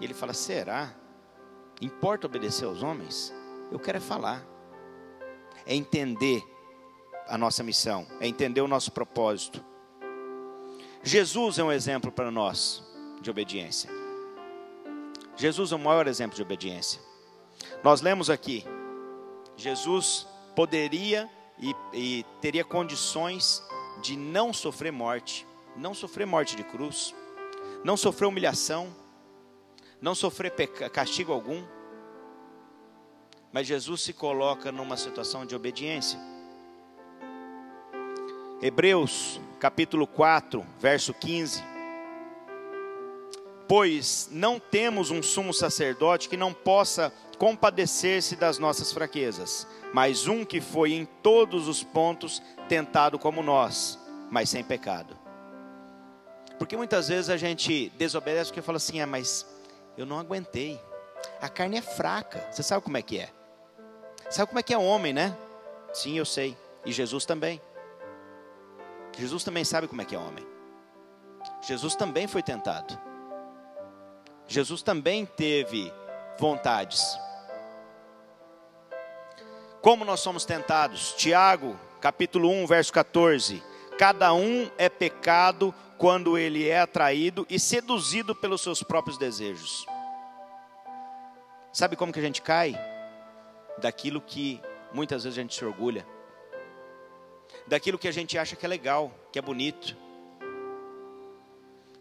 E 0.00 0.04
ele 0.04 0.14
fala: 0.14 0.34
Será? 0.34 0.92
Importa 1.80 2.26
obedecer 2.26 2.64
aos 2.64 2.82
homens? 2.82 3.32
Eu 3.70 3.78
quero 3.78 3.98
é 3.98 4.00
falar, 4.00 4.44
é 5.64 5.76
entender 5.76 6.42
a 7.30 7.38
nossa 7.38 7.62
missão, 7.62 8.06
é 8.20 8.26
entender 8.26 8.60
o 8.60 8.68
nosso 8.68 8.90
propósito. 8.90 9.64
Jesus 11.02 11.58
é 11.58 11.64
um 11.64 11.70
exemplo 11.70 12.10
para 12.10 12.30
nós 12.30 12.84
de 13.22 13.30
obediência. 13.30 13.88
Jesus 15.36 15.70
é 15.72 15.76
o 15.76 15.78
maior 15.78 16.08
exemplo 16.08 16.34
de 16.34 16.42
obediência. 16.42 17.00
Nós 17.84 18.02
lemos 18.02 18.28
aqui, 18.28 18.64
Jesus 19.56 20.26
poderia 20.56 21.30
e, 21.58 21.74
e 21.94 22.26
teria 22.40 22.64
condições 22.64 23.62
de 24.02 24.16
não 24.16 24.52
sofrer 24.52 24.90
morte, 24.90 25.46
não 25.76 25.94
sofrer 25.94 26.26
morte 26.26 26.56
de 26.56 26.64
cruz, 26.64 27.14
não 27.84 27.96
sofrer 27.96 28.26
humilhação, 28.26 28.94
não 30.02 30.14
sofrer 30.14 30.52
castigo 30.90 31.32
algum. 31.32 31.62
Mas 33.52 33.66
Jesus 33.66 34.02
se 34.02 34.12
coloca 34.12 34.72
numa 34.72 34.96
situação 34.96 35.46
de 35.46 35.54
obediência. 35.54 36.18
Hebreus 38.62 39.40
capítulo 39.58 40.06
4, 40.06 40.66
verso 40.78 41.14
15. 41.14 41.64
Pois 43.66 44.28
não 44.30 44.58
temos 44.58 45.10
um 45.10 45.22
sumo 45.22 45.54
sacerdote 45.54 46.28
que 46.28 46.36
não 46.36 46.52
possa 46.52 47.10
compadecer-se 47.38 48.36
das 48.36 48.58
nossas 48.58 48.92
fraquezas, 48.92 49.66
mas 49.94 50.26
um 50.26 50.44
que 50.44 50.60
foi 50.60 50.92
em 50.92 51.06
todos 51.06 51.68
os 51.68 51.82
pontos 51.82 52.42
tentado 52.68 53.18
como 53.18 53.42
nós, 53.42 53.98
mas 54.30 54.50
sem 54.50 54.62
pecado. 54.62 55.16
Porque 56.58 56.76
muitas 56.76 57.08
vezes 57.08 57.30
a 57.30 57.38
gente 57.38 57.90
desobedece 57.96 58.50
porque 58.50 58.60
fala 58.60 58.76
assim: 58.76 59.00
ah, 59.00 59.06
mas 59.06 59.46
eu 59.96 60.04
não 60.04 60.18
aguentei. 60.18 60.78
A 61.40 61.48
carne 61.48 61.78
é 61.78 61.82
fraca. 61.82 62.46
Você 62.50 62.62
sabe 62.62 62.84
como 62.84 62.98
é 62.98 63.02
que 63.02 63.18
é? 63.20 63.30
Sabe 64.28 64.48
como 64.48 64.58
é 64.58 64.62
que 64.62 64.74
é 64.74 64.78
homem, 64.78 65.14
né? 65.14 65.34
Sim, 65.94 66.18
eu 66.18 66.26
sei. 66.26 66.54
E 66.84 66.92
Jesus 66.92 67.24
também. 67.24 67.58
Jesus 69.16 69.44
também 69.44 69.64
sabe 69.64 69.88
como 69.88 70.02
é 70.02 70.04
que 70.04 70.14
é 70.14 70.18
homem. 70.18 70.46
Jesus 71.62 71.94
também 71.94 72.26
foi 72.26 72.42
tentado. 72.42 72.98
Jesus 74.46 74.82
também 74.82 75.24
teve 75.24 75.92
vontades. 76.38 77.18
Como 79.80 80.04
nós 80.04 80.20
somos 80.20 80.44
tentados? 80.44 81.14
Tiago, 81.14 81.78
capítulo 82.00 82.50
1, 82.50 82.66
verso 82.66 82.92
14. 82.92 83.62
Cada 83.98 84.32
um 84.32 84.70
é 84.76 84.88
pecado 84.88 85.74
quando 85.98 86.36
ele 86.36 86.68
é 86.68 86.80
atraído 86.80 87.46
e 87.48 87.58
seduzido 87.58 88.34
pelos 88.34 88.62
seus 88.62 88.82
próprios 88.82 89.18
desejos. 89.18 89.84
Sabe 91.72 91.94
como 91.96 92.12
que 92.12 92.18
a 92.18 92.22
gente 92.22 92.42
cai? 92.42 92.74
Daquilo 93.78 94.20
que 94.20 94.60
muitas 94.92 95.24
vezes 95.24 95.38
a 95.38 95.42
gente 95.42 95.54
se 95.54 95.64
orgulha 95.64 96.06
daquilo 97.70 97.96
que 97.96 98.08
a 98.08 98.12
gente 98.12 98.36
acha 98.36 98.56
que 98.56 98.66
é 98.66 98.68
legal, 98.68 99.14
que 99.32 99.38
é 99.38 99.42
bonito. 99.42 99.96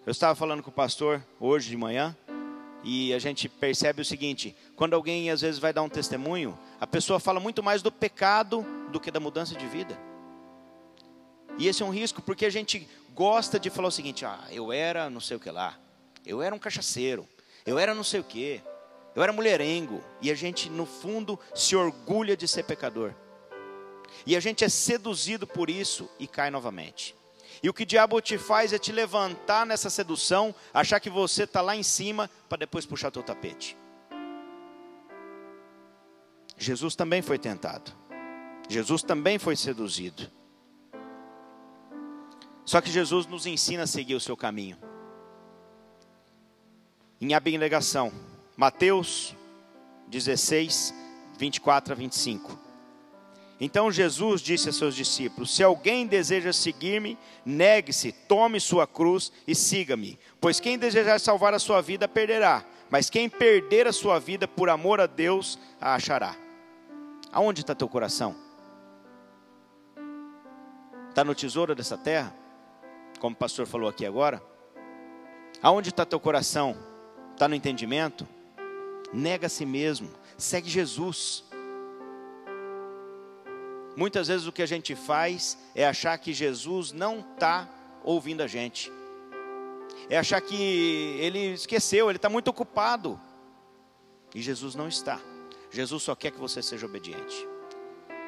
Eu 0.03 0.11
estava 0.11 0.33
falando 0.33 0.63
com 0.63 0.71
o 0.71 0.73
pastor 0.73 1.23
hoje 1.39 1.69
de 1.69 1.77
manhã 1.77 2.17
e 2.83 3.13
a 3.13 3.19
gente 3.19 3.47
percebe 3.47 4.01
o 4.01 4.05
seguinte: 4.05 4.55
quando 4.75 4.95
alguém 4.95 5.29
às 5.29 5.41
vezes 5.41 5.59
vai 5.59 5.71
dar 5.71 5.83
um 5.83 5.89
testemunho, 5.89 6.57
a 6.81 6.87
pessoa 6.87 7.19
fala 7.19 7.39
muito 7.39 7.61
mais 7.61 7.83
do 7.83 7.91
pecado 7.91 8.65
do 8.91 8.99
que 8.99 9.11
da 9.11 9.19
mudança 9.19 9.55
de 9.55 9.67
vida. 9.67 9.95
E 11.59 11.67
esse 11.67 11.83
é 11.83 11.85
um 11.85 11.91
risco 11.91 12.19
porque 12.19 12.47
a 12.47 12.49
gente 12.49 12.89
gosta 13.13 13.59
de 13.59 13.69
falar 13.69 13.89
o 13.89 13.91
seguinte: 13.91 14.25
ah, 14.25 14.43
eu 14.49 14.73
era 14.73 15.07
não 15.07 15.21
sei 15.21 15.37
o 15.37 15.39
que 15.39 15.51
lá, 15.51 15.77
eu 16.25 16.41
era 16.41 16.55
um 16.55 16.59
cachaceiro, 16.59 17.27
eu 17.63 17.77
era 17.77 17.93
não 17.93 18.03
sei 18.03 18.19
o 18.19 18.23
que, 18.23 18.59
eu 19.15 19.21
era 19.21 19.31
mulherengo, 19.31 20.03
e 20.19 20.31
a 20.31 20.35
gente 20.35 20.67
no 20.67 20.87
fundo 20.87 21.39
se 21.53 21.75
orgulha 21.75 22.35
de 22.35 22.47
ser 22.47 22.63
pecador. 22.63 23.13
E 24.25 24.35
a 24.35 24.39
gente 24.39 24.63
é 24.63 24.69
seduzido 24.69 25.47
por 25.47 25.69
isso 25.69 26.09
e 26.19 26.27
cai 26.27 26.49
novamente. 26.49 27.15
E 27.61 27.69
o 27.69 27.73
que 27.73 27.83
o 27.83 27.85
diabo 27.85 28.21
te 28.21 28.37
faz 28.37 28.71
é 28.71 28.79
te 28.79 28.91
levantar 28.91 29.65
nessa 29.65 29.89
sedução, 29.89 30.55
achar 30.73 30.99
que 30.99 31.09
você 31.09 31.43
está 31.43 31.61
lá 31.61 31.75
em 31.75 31.83
cima, 31.83 32.29
para 32.47 32.59
depois 32.59 32.85
puxar 32.85 33.11
teu 33.11 33.23
tapete. 33.23 33.75
Jesus 36.57 36.95
também 36.95 37.21
foi 37.21 37.37
tentado. 37.37 37.91
Jesus 38.69 39.01
também 39.01 39.39
foi 39.39 39.55
seduzido. 39.55 40.29
Só 42.65 42.79
que 42.81 42.91
Jesus 42.91 43.25
nos 43.25 43.45
ensina 43.45 43.83
a 43.83 43.87
seguir 43.87 44.13
o 44.15 44.19
seu 44.19 44.37
caminho. 44.37 44.77
Em 47.19 47.33
abnegação. 47.33 48.13
Mateus 48.55 49.35
16, 50.07 50.93
24 51.37 51.93
a 51.93 51.95
25. 51.95 52.68
Então 53.59 53.91
Jesus 53.91 54.41
disse 54.41 54.69
a 54.69 54.73
seus 54.73 54.95
discípulos: 54.95 55.53
Se 55.53 55.61
alguém 55.61 56.07
deseja 56.07 56.53
seguir-me, 56.53 57.17
negue-se, 57.45 58.11
tome 58.11 58.59
sua 58.59 58.87
cruz 58.87 59.31
e 59.45 59.53
siga-me. 59.53 60.17
Pois 60.39 60.59
quem 60.59 60.77
desejar 60.77 61.19
salvar 61.19 61.53
a 61.53 61.59
sua 61.59 61.81
vida, 61.81 62.07
perderá. 62.07 62.63
Mas 62.89 63.09
quem 63.09 63.29
perder 63.29 63.85
a 63.85 63.93
sua 63.93 64.17
vida 64.19 64.47
por 64.47 64.69
amor 64.69 64.99
a 64.99 65.05
Deus, 65.05 65.59
a 65.79 65.93
achará. 65.95 66.35
Aonde 67.31 67.61
está 67.61 67.75
teu 67.75 67.87
coração? 67.87 68.35
Está 71.09 71.23
no 71.23 71.35
tesouro 71.35 71.75
dessa 71.75 71.97
terra? 71.97 72.33
Como 73.19 73.35
o 73.35 73.37
pastor 73.37 73.67
falou 73.67 73.89
aqui 73.89 74.05
agora? 74.05 74.41
Aonde 75.61 75.89
está 75.89 76.05
teu 76.05 76.19
coração? 76.19 76.77
Está 77.33 77.47
no 77.47 77.55
entendimento? 77.55 78.27
Nega 79.11 79.47
a 79.47 79.49
si 79.49 79.65
mesmo, 79.65 80.09
segue 80.37 80.69
Jesus. 80.69 81.43
Muitas 83.95 84.27
vezes 84.27 84.47
o 84.47 84.51
que 84.51 84.61
a 84.61 84.65
gente 84.65 84.95
faz 84.95 85.57
é 85.75 85.85
achar 85.85 86.17
que 86.17 86.33
Jesus 86.33 86.91
não 86.91 87.19
está 87.19 87.67
ouvindo 88.03 88.41
a 88.41 88.47
gente, 88.47 88.91
é 90.09 90.17
achar 90.17 90.41
que 90.41 90.55
ele 91.19 91.53
esqueceu, 91.53 92.09
ele 92.09 92.17
está 92.17 92.29
muito 92.29 92.47
ocupado, 92.47 93.19
e 94.33 94.41
Jesus 94.41 94.75
não 94.75 94.87
está. 94.87 95.19
Jesus 95.71 96.03
só 96.03 96.15
quer 96.15 96.31
que 96.31 96.39
você 96.39 96.61
seja 96.61 96.85
obediente. 96.85 97.47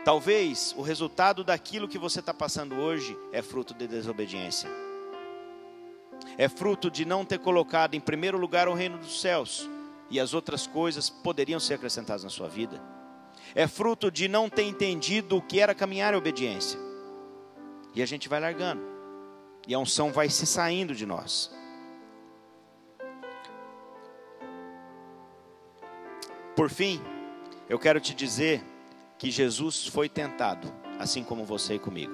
Talvez 0.03 0.73
o 0.77 0.81
resultado 0.81 1.43
daquilo 1.43 1.87
que 1.87 1.97
você 1.97 2.19
está 2.19 2.33
passando 2.33 2.75
hoje 2.75 3.17
é 3.31 3.41
fruto 3.41 3.73
de 3.73 3.87
desobediência. 3.87 4.69
É 6.37 6.49
fruto 6.49 6.89
de 6.89 7.05
não 7.05 7.23
ter 7.23 7.39
colocado 7.39 7.93
em 7.95 7.99
primeiro 7.99 8.37
lugar 8.37 8.67
o 8.67 8.73
reino 8.73 8.97
dos 8.97 9.21
céus 9.21 9.69
e 10.09 10.19
as 10.19 10.33
outras 10.33 10.67
coisas 10.67 11.09
poderiam 11.09 11.59
ser 11.59 11.75
acrescentadas 11.75 12.23
na 12.23 12.29
sua 12.29 12.47
vida 12.47 12.81
é 13.55 13.67
fruto 13.67 14.11
de 14.11 14.27
não 14.27 14.49
ter 14.49 14.63
entendido 14.63 15.37
o 15.37 15.41
que 15.41 15.59
era 15.59 15.75
caminhar 15.75 16.13
em 16.13 16.17
obediência. 16.17 16.79
E 17.93 18.01
a 18.01 18.05
gente 18.05 18.29
vai 18.29 18.39
largando, 18.39 18.81
e 19.67 19.73
a 19.73 19.79
unção 19.79 20.11
vai 20.11 20.29
se 20.29 20.45
saindo 20.45 20.95
de 20.95 21.05
nós. 21.05 21.51
Por 26.55 26.69
fim, 26.69 27.01
eu 27.67 27.79
quero 27.79 27.99
te 27.99 28.13
dizer 28.13 28.63
que 29.17 29.31
Jesus 29.31 29.87
foi 29.87 30.09
tentado, 30.09 30.71
assim 30.99 31.23
como 31.23 31.45
você 31.45 31.75
e 31.75 31.79
comigo. 31.79 32.13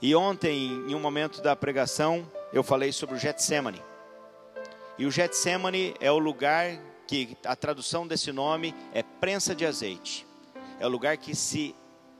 E 0.00 0.14
ontem, 0.14 0.68
em 0.88 0.94
um 0.94 1.00
momento 1.00 1.40
da 1.40 1.56
pregação, 1.56 2.30
eu 2.52 2.62
falei 2.62 2.92
sobre 2.92 3.14
o 3.14 3.18
Getsemane. 3.18 3.82
E 4.98 5.06
o 5.06 5.10
Getsemane 5.10 5.94
é 6.00 6.10
o 6.10 6.18
lugar 6.18 6.78
que 7.06 7.36
a 7.44 7.54
tradução 7.54 8.06
desse 8.06 8.32
nome 8.32 8.74
é 8.92 9.02
prensa 9.02 9.54
de 9.54 9.64
azeite. 9.64 10.26
É 10.78 10.86
o 10.86 10.90
lugar 10.90 11.16
que 11.16 11.34
se 11.34 11.74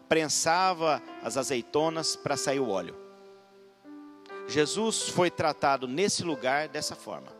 prensava 0.09 1.03
as 1.23 1.37
azeitonas 1.37 2.17
para 2.17 2.37
sair 2.37 2.61
o 2.61 2.69
óleo. 2.69 2.97
Jesus 4.47 5.09
foi 5.09 5.31
tratado 5.31 5.89
nesse 5.89 6.23
lugar 6.23 6.69
dessa 6.69 6.95
forma. 6.95 7.35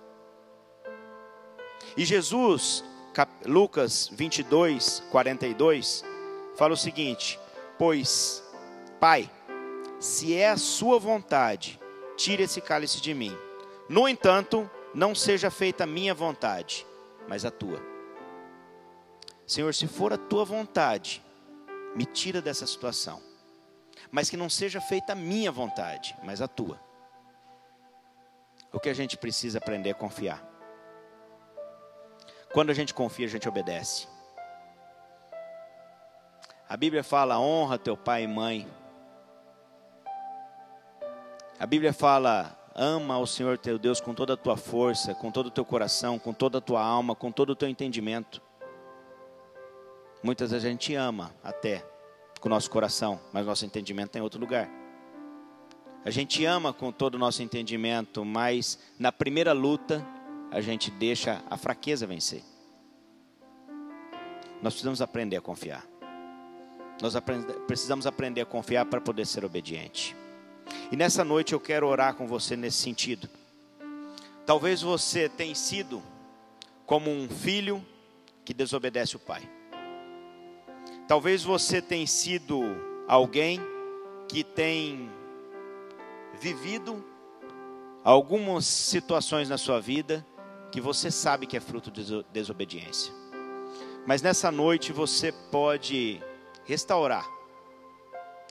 E 1.97 2.05
Jesus, 2.05 2.85
Lucas 3.45 4.11
22, 4.13 5.03
42, 5.11 6.05
fala 6.57 6.75
o 6.75 6.77
seguinte: 6.77 7.39
Pois, 7.79 8.43
Pai, 8.99 9.31
se 10.01 10.35
é 10.35 10.51
a 10.51 10.57
Sua 10.57 10.99
vontade, 10.99 11.81
tire 12.17 12.43
esse 12.43 12.61
cálice 12.61 13.01
de 13.01 13.15
mim. 13.15 13.37
No 13.89 14.09
entanto, 14.09 14.69
não 14.93 15.15
seja 15.15 15.51
feita 15.51 15.85
a 15.85 15.87
minha 15.87 16.13
vontade, 16.13 16.87
mas 17.29 17.45
a 17.45 17.51
tua. 17.51 17.81
Senhor, 19.47 19.73
se 19.75 19.87
for 19.87 20.13
a 20.13 20.19
tua 20.19 20.45
vontade, 20.45 21.23
me 21.95 22.05
tira 22.05 22.43
dessa 22.43 22.67
situação. 22.67 23.23
Mas 24.11 24.29
que 24.29 24.37
não 24.37 24.51
seja 24.51 24.81
feita 24.81 25.13
a 25.13 25.17
minha 25.17 25.51
vontade, 25.51 26.17
mas 26.23 26.43
a 26.43 26.49
tua. 26.49 26.81
O 28.73 28.81
que 28.81 28.89
a 28.89 28.95
gente 28.95 29.17
precisa 29.17 29.59
aprender 29.59 29.91
é 29.91 29.95
confiar. 29.95 30.45
Quando 32.53 32.71
a 32.71 32.75
gente 32.75 32.93
confia, 32.93 33.27
a 33.27 33.31
gente 33.31 33.49
obedece. 33.49 34.09
A 36.69 36.77
Bíblia 36.77 37.05
fala: 37.05 37.39
honra 37.39 37.79
teu 37.79 37.97
pai 37.97 38.25
e 38.25 38.27
mãe. 38.27 38.69
A 41.59 41.67
Bíblia 41.67 41.93
fala: 41.93 42.57
ama 42.77 43.15
ao 43.15 43.27
Senhor 43.27 43.57
teu 43.57 43.79
Deus 43.79 44.01
com 44.01 44.13
toda 44.13 44.35
a 44.35 44.37
tua 44.37 44.57
força, 44.57 45.15
com 45.15 45.31
todo 45.33 45.47
o 45.47 45.51
teu 45.51 45.65
coração, 45.65 46.19
com 46.19 46.35
toda 46.35 46.59
a 46.59 46.61
tua 46.61 46.85
alma, 46.85 47.15
com 47.15 47.33
todo 47.33 47.51
o 47.51 47.57
teu 47.57 47.69
entendimento. 47.69 48.43
Muitas 50.23 50.51
vezes 50.51 50.67
a 50.67 50.69
gente 50.69 50.95
ama 50.95 51.35
até 51.43 51.85
com 52.39 52.49
o 52.49 52.51
nosso 52.51 52.71
coração, 52.71 53.19
mas 53.33 53.47
nosso 53.47 53.65
entendimento 53.65 54.09
está 54.09 54.19
em 54.19 54.23
outro 54.23 54.39
lugar. 54.39 54.69
A 56.05 56.11
gente 56.11 56.45
ama 56.45 56.73
com 56.73 56.93
todo 56.93 57.15
o 57.15 57.19
nosso 57.19 57.43
entendimento, 57.43 58.25
mas 58.25 58.79
na 58.99 59.11
primeira 59.11 59.53
luta 59.53 60.07
a 60.51 60.61
gente 60.61 60.91
deixa 60.91 61.43
a 61.49 61.57
fraqueza 61.57 62.07
vencer. 62.07 62.43
Nós 64.63 64.75
precisamos 64.75 65.01
aprender 65.01 65.37
a 65.37 65.41
confiar. 65.41 65.85
Nós 67.01 67.15
precisamos 67.67 68.07
aprender 68.07 68.43
a 68.43 68.47
confiar 68.47 68.85
para 68.87 69.01
poder 69.01 69.27
ser 69.27 69.45
obediente. 69.45 70.17
E 70.91 70.97
nessa 70.97 71.25
noite 71.25 71.53
eu 71.53 71.61
quero 71.61 71.87
orar 71.87 72.15
com 72.15 72.27
você 72.27 72.57
nesse 72.57 72.79
sentido. 72.79 73.29
Talvez 74.45 74.83
você 74.83 75.29
tenha 75.29 75.55
sido 75.55 76.03
como 76.85 77.11
um 77.11 77.29
filho 77.29 77.85
que 78.45 78.55
desobedece 78.55 79.17
o 79.17 79.19
pai. 79.19 79.43
Talvez 81.09 81.43
você 81.43 81.83
tenha 81.83 82.07
sido 82.07 82.63
alguém 83.09 83.61
que 84.29 84.43
tem 84.43 85.11
vivido 86.41 87.05
algumas 88.05 88.65
situações 88.65 89.49
na 89.49 89.59
sua 89.59 89.81
vida 89.81 90.25
que 90.71 90.81
você 90.81 91.11
sabe 91.11 91.47
que 91.47 91.57
é 91.57 91.61
fruto 91.61 91.91
de 91.91 92.25
desobediência. 92.33 93.13
Mas 94.07 94.23
nessa 94.23 94.51
noite 94.53 94.93
você 94.93 95.33
pode 95.33 96.23
restaurar 96.65 97.29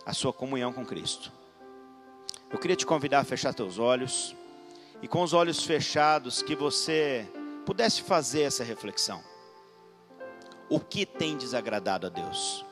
a 0.05 0.13
sua 0.13 0.33
comunhão 0.33 0.73
com 0.73 0.85
Cristo. 0.85 1.31
Eu 2.51 2.59
queria 2.59 2.75
te 2.75 2.85
convidar 2.85 3.19
a 3.19 3.23
fechar 3.23 3.53
teus 3.53 3.79
olhos 3.79 4.35
e 5.01 5.07
com 5.07 5.21
os 5.23 5.33
olhos 5.33 5.63
fechados 5.63 6.41
que 6.41 6.55
você 6.55 7.27
pudesse 7.65 8.01
fazer 8.01 8.43
essa 8.43 8.63
reflexão. 8.63 9.21
O 10.69 10.79
que 10.79 11.05
tem 11.05 11.37
desagradado 11.37 12.07
a 12.07 12.09
Deus? 12.09 12.65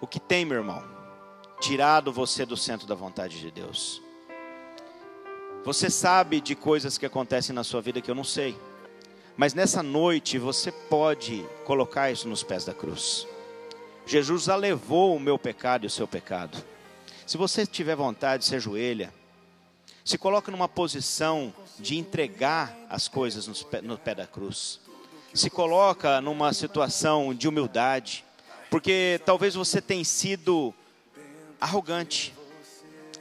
O 0.00 0.06
que 0.06 0.18
tem, 0.18 0.44
meu 0.44 0.58
irmão, 0.58 0.82
tirado 1.60 2.12
você 2.12 2.44
do 2.44 2.56
centro 2.56 2.86
da 2.86 2.94
vontade 2.94 3.40
de 3.40 3.50
Deus? 3.50 4.02
Você 5.64 5.88
sabe 5.88 6.40
de 6.40 6.54
coisas 6.54 6.98
que 6.98 7.06
acontecem 7.06 7.54
na 7.54 7.64
sua 7.64 7.80
vida 7.80 8.00
que 8.00 8.10
eu 8.10 8.14
não 8.14 8.24
sei. 8.24 8.54
Mas 9.36 9.54
nessa 9.54 9.82
noite 9.82 10.38
você 10.38 10.70
pode 10.70 11.44
colocar 11.64 12.10
isso 12.10 12.28
nos 12.28 12.42
pés 12.42 12.64
da 12.64 12.74
cruz. 12.74 13.26
Jesus 14.06 14.44
já 14.44 14.56
levou 14.56 15.16
o 15.16 15.20
meu 15.20 15.38
pecado 15.38 15.84
e 15.84 15.86
o 15.86 15.90
seu 15.90 16.06
pecado. 16.06 16.62
Se 17.26 17.38
você 17.38 17.66
tiver 17.66 17.96
vontade, 17.96 18.44
se 18.44 18.54
ajoelha. 18.54 19.12
Se 20.04 20.18
coloca 20.18 20.50
numa 20.50 20.68
posição 20.68 21.52
de 21.78 21.96
entregar 21.96 22.76
as 22.90 23.08
coisas 23.08 23.46
no 23.82 23.96
pé 23.98 24.14
da 24.14 24.26
cruz. 24.26 24.78
Se 25.32 25.48
coloca 25.48 26.20
numa 26.20 26.52
situação 26.52 27.34
de 27.34 27.48
humildade. 27.48 28.24
Porque 28.70 29.20
talvez 29.24 29.54
você 29.54 29.80
tenha 29.80 30.04
sido 30.04 30.74
arrogante. 31.58 32.34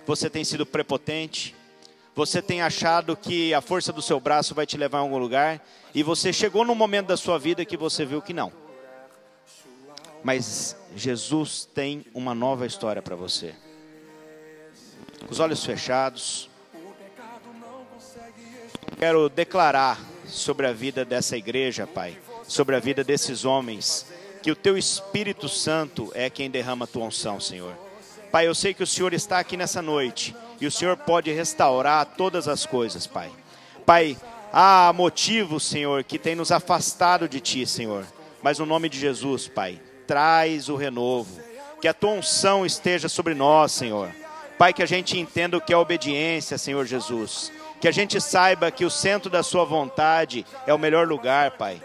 Você 0.05 0.29
tenha 0.29 0.43
sido 0.43 0.65
prepotente. 0.65 1.55
Você 2.13 2.41
tenha 2.41 2.65
achado 2.65 3.15
que 3.15 3.53
a 3.53 3.61
força 3.61 3.93
do 3.93 4.01
seu 4.01 4.19
braço 4.19 4.53
vai 4.53 4.65
te 4.65 4.75
levar 4.75 4.97
a 4.97 5.01
algum 5.01 5.17
lugar. 5.17 5.65
E 5.95 6.03
você 6.03 6.33
chegou 6.33 6.65
num 6.65 6.75
momento 6.75 7.07
da 7.07 7.17
sua 7.17 7.39
vida 7.39 7.63
que 7.63 7.77
você 7.77 8.03
viu 8.03 8.21
que 8.21 8.33
não. 8.33 8.51
Mas 10.21 10.75
Jesus 10.93 11.65
tem 11.73 12.05
uma 12.13 12.35
nova 12.35 12.65
história 12.65 13.01
para 13.01 13.15
você 13.15 13.55
os 15.29 15.39
olhos 15.39 15.63
fechados. 15.63 16.49
Quero 18.97 19.29
declarar 19.29 19.99
sobre 20.27 20.67
a 20.67 20.73
vida 20.73 21.03
dessa 21.03 21.35
igreja, 21.37 21.85
Pai, 21.85 22.17
sobre 22.47 22.75
a 22.75 22.79
vida 22.79 23.03
desses 23.03 23.45
homens, 23.45 24.05
que 24.41 24.51
o 24.51 24.55
Teu 24.55 24.77
Espírito 24.77 25.47
Santo 25.47 26.11
é 26.13 26.29
quem 26.29 26.49
derrama 26.49 26.85
a 26.85 26.87
Tua 26.87 27.05
unção, 27.05 27.39
Senhor. 27.39 27.75
Pai, 28.31 28.47
eu 28.47 28.55
sei 28.55 28.73
que 28.73 28.83
o 28.83 28.87
Senhor 28.87 29.13
está 29.13 29.39
aqui 29.39 29.55
nessa 29.55 29.81
noite 29.81 30.35
e 30.59 30.65
o 30.65 30.71
Senhor 30.71 30.97
pode 30.97 31.31
restaurar 31.31 32.05
todas 32.17 32.47
as 32.47 32.65
coisas, 32.65 33.05
Pai. 33.05 33.31
Pai, 33.85 34.17
há 34.51 34.91
motivos, 34.93 35.63
Senhor, 35.63 36.03
que 36.03 36.17
tem 36.17 36.35
nos 36.35 36.51
afastado 36.51 37.27
de 37.29 37.39
Ti, 37.39 37.65
Senhor. 37.65 38.05
Mas 38.41 38.59
no 38.59 38.65
nome 38.65 38.89
de 38.89 38.99
Jesus, 38.99 39.47
Pai, 39.47 39.79
traz 40.07 40.69
o 40.69 40.75
renovo. 40.75 41.41
Que 41.81 41.87
a 41.87 41.93
Tua 41.93 42.11
unção 42.11 42.65
esteja 42.65 43.07
sobre 43.07 43.33
nós, 43.33 43.71
Senhor. 43.71 44.22
Pai, 44.63 44.71
que 44.71 44.81
a 44.81 44.85
gente 44.85 45.19
entenda 45.19 45.57
o 45.57 45.61
que 45.61 45.73
é 45.73 45.77
obediência, 45.77 46.57
Senhor 46.57 46.85
Jesus. 46.85 47.51
Que 47.81 47.87
a 47.89 47.91
gente 47.91 48.21
saiba 48.21 48.71
que 48.71 48.85
o 48.85 48.89
centro 48.89 49.29
da 49.29 49.43
Sua 49.43 49.65
vontade 49.65 50.45
é 50.65 50.73
o 50.73 50.79
melhor 50.79 51.05
lugar, 51.05 51.51
Pai. 51.57 51.81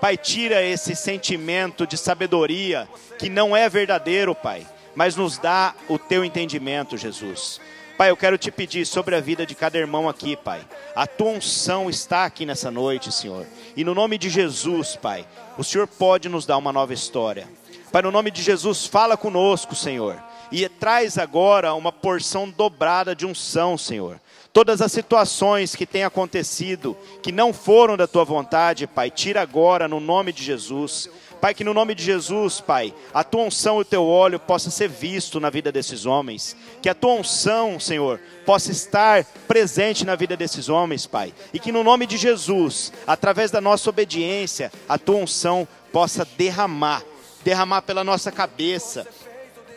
Pai, 0.00 0.16
tira 0.16 0.62
esse 0.62 0.94
sentimento 0.94 1.84
de 1.88 1.98
sabedoria 1.98 2.88
que 3.18 3.28
não 3.28 3.56
é 3.56 3.68
verdadeiro, 3.68 4.32
Pai, 4.32 4.64
mas 4.94 5.16
nos 5.16 5.38
dá 5.38 5.74
o 5.88 5.98
teu 5.98 6.24
entendimento, 6.24 6.96
Jesus. 6.96 7.60
Pai, 7.98 8.10
eu 8.10 8.16
quero 8.16 8.38
te 8.38 8.52
pedir 8.52 8.86
sobre 8.86 9.16
a 9.16 9.20
vida 9.20 9.44
de 9.44 9.56
cada 9.56 9.76
irmão 9.76 10.08
aqui, 10.08 10.36
Pai. 10.36 10.60
A 10.94 11.08
tua 11.08 11.30
unção 11.30 11.90
está 11.90 12.24
aqui 12.24 12.46
nessa 12.46 12.70
noite, 12.70 13.10
Senhor. 13.10 13.44
E 13.76 13.82
no 13.82 13.92
nome 13.92 14.16
de 14.16 14.30
Jesus, 14.30 14.94
Pai, 14.94 15.26
o 15.58 15.64
Senhor 15.64 15.88
pode 15.88 16.28
nos 16.28 16.46
dar 16.46 16.58
uma 16.58 16.72
nova 16.72 16.94
história. 16.94 17.48
Pai, 17.90 18.02
no 18.02 18.12
nome 18.12 18.30
de 18.30 18.40
Jesus, 18.40 18.86
fala 18.86 19.16
conosco, 19.16 19.74
Senhor 19.74 20.29
e 20.50 20.68
traz 20.68 21.18
agora 21.18 21.74
uma 21.74 21.92
porção 21.92 22.48
dobrada 22.48 23.14
de 23.14 23.26
unção, 23.26 23.78
Senhor. 23.78 24.20
Todas 24.52 24.82
as 24.82 24.90
situações 24.90 25.76
que 25.76 25.86
têm 25.86 26.02
acontecido, 26.02 26.96
que 27.22 27.30
não 27.30 27.52
foram 27.52 27.96
da 27.96 28.08
tua 28.08 28.24
vontade, 28.24 28.86
Pai, 28.86 29.08
tira 29.08 29.40
agora 29.40 29.86
no 29.86 30.00
nome 30.00 30.32
de 30.32 30.42
Jesus. 30.42 31.08
Pai, 31.40 31.54
que 31.54 31.64
no 31.64 31.72
nome 31.72 31.94
de 31.94 32.02
Jesus, 32.02 32.60
Pai, 32.60 32.92
a 33.14 33.22
tua 33.22 33.44
unção 33.44 33.78
e 33.78 33.82
o 33.82 33.84
teu 33.84 34.04
óleo 34.04 34.38
possa 34.40 34.68
ser 34.68 34.88
visto 34.88 35.38
na 35.38 35.48
vida 35.48 35.70
desses 35.70 36.04
homens. 36.04 36.56
Que 36.82 36.88
a 36.88 36.94
tua 36.94 37.14
unção, 37.14 37.78
Senhor, 37.78 38.20
possa 38.44 38.72
estar 38.72 39.24
presente 39.46 40.04
na 40.04 40.16
vida 40.16 40.36
desses 40.36 40.68
homens, 40.68 41.06
Pai. 41.06 41.32
E 41.54 41.60
que 41.60 41.72
no 41.72 41.84
nome 41.84 42.04
de 42.04 42.16
Jesus, 42.16 42.92
através 43.06 43.50
da 43.50 43.60
nossa 43.60 43.88
obediência, 43.88 44.70
a 44.88 44.98
tua 44.98 45.16
unção 45.16 45.66
possa 45.92 46.26
derramar 46.36 47.02
derramar 47.44 47.82
pela 47.82 48.04
nossa 48.04 48.30
cabeça, 48.30 49.06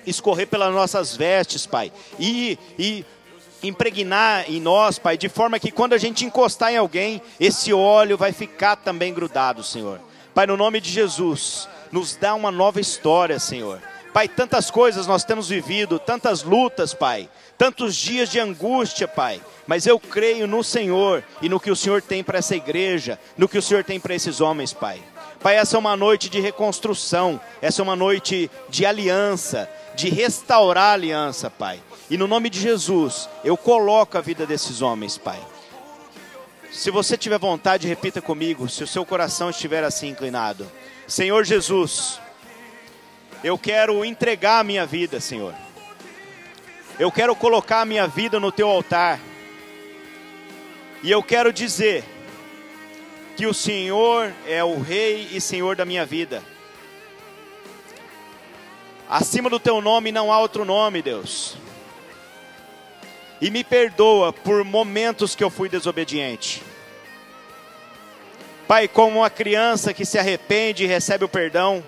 escorrer 0.06 0.48
pelas 0.48 0.74
nossas 0.74 1.16
vestes, 1.16 1.66
Pai, 1.66 1.92
e, 2.20 2.58
e 2.78 3.06
impregnar 3.64 4.50
em 4.50 4.60
nós, 4.60 5.00
Pai, 5.00 5.18
de 5.18 5.30
forma 5.30 5.60
que 5.60 5.72
quando 5.72 5.94
a 5.94 5.98
gente 5.98 6.26
encostar 6.26 6.72
em 6.72 6.78
alguém, 6.78 7.22
esse 7.40 7.74
óleo 7.74 8.18
vai 8.18 8.32
ficar 8.32 8.76
também 8.76 9.14
grudado, 9.14 9.64
Senhor. 9.64 10.00
Pai, 10.34 10.46
no 10.48 10.58
nome 10.58 10.82
de 10.82 10.90
Jesus, 10.90 11.68
nos 11.92 12.16
dá 12.16 12.34
uma 12.34 12.52
nova 12.52 12.82
história, 12.82 13.40
Senhor. 13.40 13.82
Pai, 14.14 14.28
tantas 14.28 14.70
coisas 14.70 15.08
nós 15.08 15.24
temos 15.24 15.50
vivido, 15.50 15.98
tantas 15.98 16.44
lutas, 16.44 16.94
Pai, 16.94 17.28
tantos 17.58 17.96
dias 17.96 18.30
de 18.30 18.40
angústia, 18.40 19.08
Pai. 19.08 19.42
Mas 19.66 19.88
eu 19.88 20.00
creio 20.00 20.46
no 20.46 20.64
Senhor 20.64 21.24
e 21.42 21.50
no 21.50 21.60
que 21.60 21.72
o 21.72 21.76
Senhor 21.76 22.02
tem 22.02 22.24
para 22.24 22.38
essa 22.38 22.56
igreja, 22.56 23.18
no 23.38 23.48
que 23.48 23.58
o 23.58 23.62
Senhor 23.62 23.84
tem 23.84 24.00
para 24.00 24.14
esses 24.14 24.42
homens, 24.42 24.74
Pai. 24.74 25.02
Pai, 25.42 25.58
essa 25.58 25.76
é 25.76 25.80
uma 25.80 25.98
noite 25.98 26.30
de 26.30 26.40
reconstrução, 26.40 27.42
essa 27.62 27.82
é 27.82 27.84
uma 27.84 27.96
noite 27.96 28.50
de 28.70 28.86
aliança, 28.86 29.70
de 29.96 30.10
restaurar 30.10 30.92
a 30.92 30.94
aliança, 30.94 31.50
Pai. 31.50 31.82
E 32.10 32.18
no 32.18 32.28
nome 32.28 32.50
de 32.50 32.60
Jesus, 32.60 33.30
eu 33.44 33.56
coloco 33.56 34.18
a 34.18 34.22
vida 34.22 34.46
desses 34.46 34.82
homens, 34.82 35.18
Pai. 35.18 35.40
Se 36.72 36.90
você 36.90 37.16
tiver 37.16 37.38
vontade, 37.38 37.88
repita 37.88 38.22
comigo, 38.22 38.68
se 38.68 38.84
o 38.84 38.88
seu 38.88 39.06
coração 39.06 39.50
estiver 39.50 39.84
assim 39.84 40.10
inclinado. 40.10 40.70
Senhor 41.08 41.44
Jesus, 41.44 42.20
Eu 43.44 43.58
quero 43.58 44.06
entregar 44.06 44.60
a 44.60 44.64
minha 44.64 44.86
vida, 44.86 45.20
Senhor. 45.20 45.54
Eu 46.98 47.12
quero 47.12 47.36
colocar 47.36 47.82
a 47.82 47.86
minha 47.86 48.08
vida 48.08 48.40
no 48.40 48.54
teu 48.54 48.70
altar. 48.70 49.20
E 51.04 51.12
eu 51.12 51.22
quero 51.22 51.52
dizer 51.52 52.06
que 53.36 53.46
o 53.46 53.54
Senhor 53.54 54.32
é 54.48 54.64
o 54.64 54.80
Rei 54.80 55.28
e 55.30 55.42
Senhor 55.42 55.76
da 55.76 55.84
minha 55.84 56.06
vida. 56.06 56.42
Acima 59.14 59.48
do 59.48 59.60
teu 59.60 59.80
nome 59.80 60.12
não 60.12 60.34
há 60.34 60.40
outro 60.40 60.66
nome, 60.66 61.00
Deus. 61.00 61.56
E 63.40 63.52
me 63.52 63.64
perdoa 63.64 64.34
por 64.34 64.64
momentos 64.64 65.36
que 65.36 65.44
eu 65.44 65.52
fui 65.52 65.70
desobediente. 65.70 66.64
Pai, 68.68 68.88
como 68.88 69.20
uma 69.20 69.30
criança 69.30 69.94
que 69.94 70.04
se 70.04 70.18
arrepende 70.18 70.84
e 70.84 70.88
recebe 70.88 71.24
o 71.24 71.30
perdão, 71.30 71.84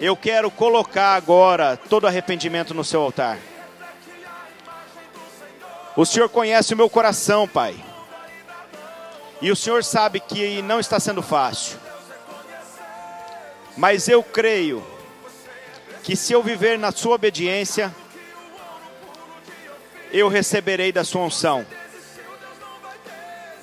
eu 0.00 0.16
quero 0.16 0.50
colocar 0.50 1.14
agora 1.14 1.76
todo 1.76 2.08
arrependimento 2.08 2.74
no 2.74 2.82
seu 2.82 3.00
altar. 3.00 3.38
O 5.94 6.04
Senhor 6.04 6.28
conhece 6.28 6.74
o 6.74 6.76
meu 6.76 6.90
coração, 6.90 7.46
Pai. 7.46 7.76
E 9.40 9.48
o 9.52 9.54
Senhor 9.54 9.84
sabe 9.84 10.18
que 10.18 10.60
não 10.62 10.80
está 10.80 10.98
sendo 10.98 11.22
fácil. 11.22 11.78
Mas 13.76 14.08
eu 14.08 14.20
creio 14.20 14.93
que 16.04 16.14
se 16.14 16.34
eu 16.34 16.42
viver 16.42 16.78
na 16.78 16.92
Sua 16.92 17.14
obediência, 17.14 17.92
eu 20.12 20.28
receberei 20.28 20.92
da 20.92 21.02
Sua 21.02 21.22
unção. 21.22 21.66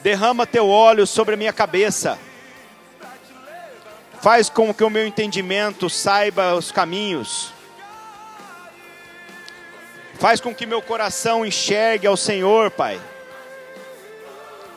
Derrama 0.01 0.47
teu 0.47 0.67
óleo 0.67 1.05
sobre 1.05 1.35
a 1.35 1.37
minha 1.37 1.53
cabeça. 1.53 2.17
Faz 4.19 4.49
com 4.49 4.73
que 4.73 4.83
o 4.83 4.89
meu 4.89 5.05
entendimento 5.05 5.87
saiba 5.87 6.55
os 6.55 6.71
caminhos. 6.71 7.53
Faz 10.19 10.41
com 10.41 10.53
que 10.53 10.65
meu 10.65 10.81
coração 10.81 11.45
enxergue 11.45 12.07
ao 12.07 12.17
Senhor, 12.17 12.71
Pai. 12.71 12.99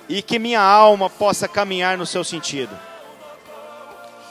E 0.07 0.20
que 0.20 0.38
minha 0.38 0.61
alma 0.61 1.09
possa 1.09 1.48
caminhar 1.48 1.96
no 1.96 2.05
seu 2.05 2.22
sentido. 2.24 2.79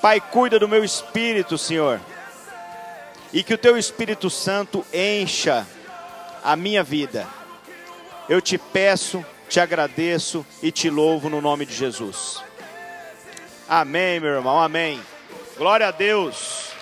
Pai, 0.03 0.21
cuida 0.21 0.59
do 0.59 0.67
meu 0.67 0.83
espírito, 0.83 1.57
Senhor. 1.57 1.99
E 3.33 3.43
que 3.43 3.53
o 3.53 3.57
teu 3.57 3.77
Espírito 3.77 4.29
Santo 4.29 4.85
encha 4.93 5.65
a 6.43 6.55
minha 6.55 6.83
vida. 6.83 7.27
Eu 8.29 8.39
te 8.39 8.57
peço, 8.57 9.25
te 9.49 9.59
agradeço 9.59 10.45
e 10.61 10.71
te 10.71 10.89
louvo 10.89 11.29
no 11.29 11.41
nome 11.41 11.65
de 11.65 11.73
Jesus. 11.73 12.41
Amém, 13.67 14.19
meu 14.19 14.35
irmão, 14.35 14.61
amém. 14.61 15.01
Glória 15.57 15.87
a 15.87 15.91
Deus. 15.91 16.72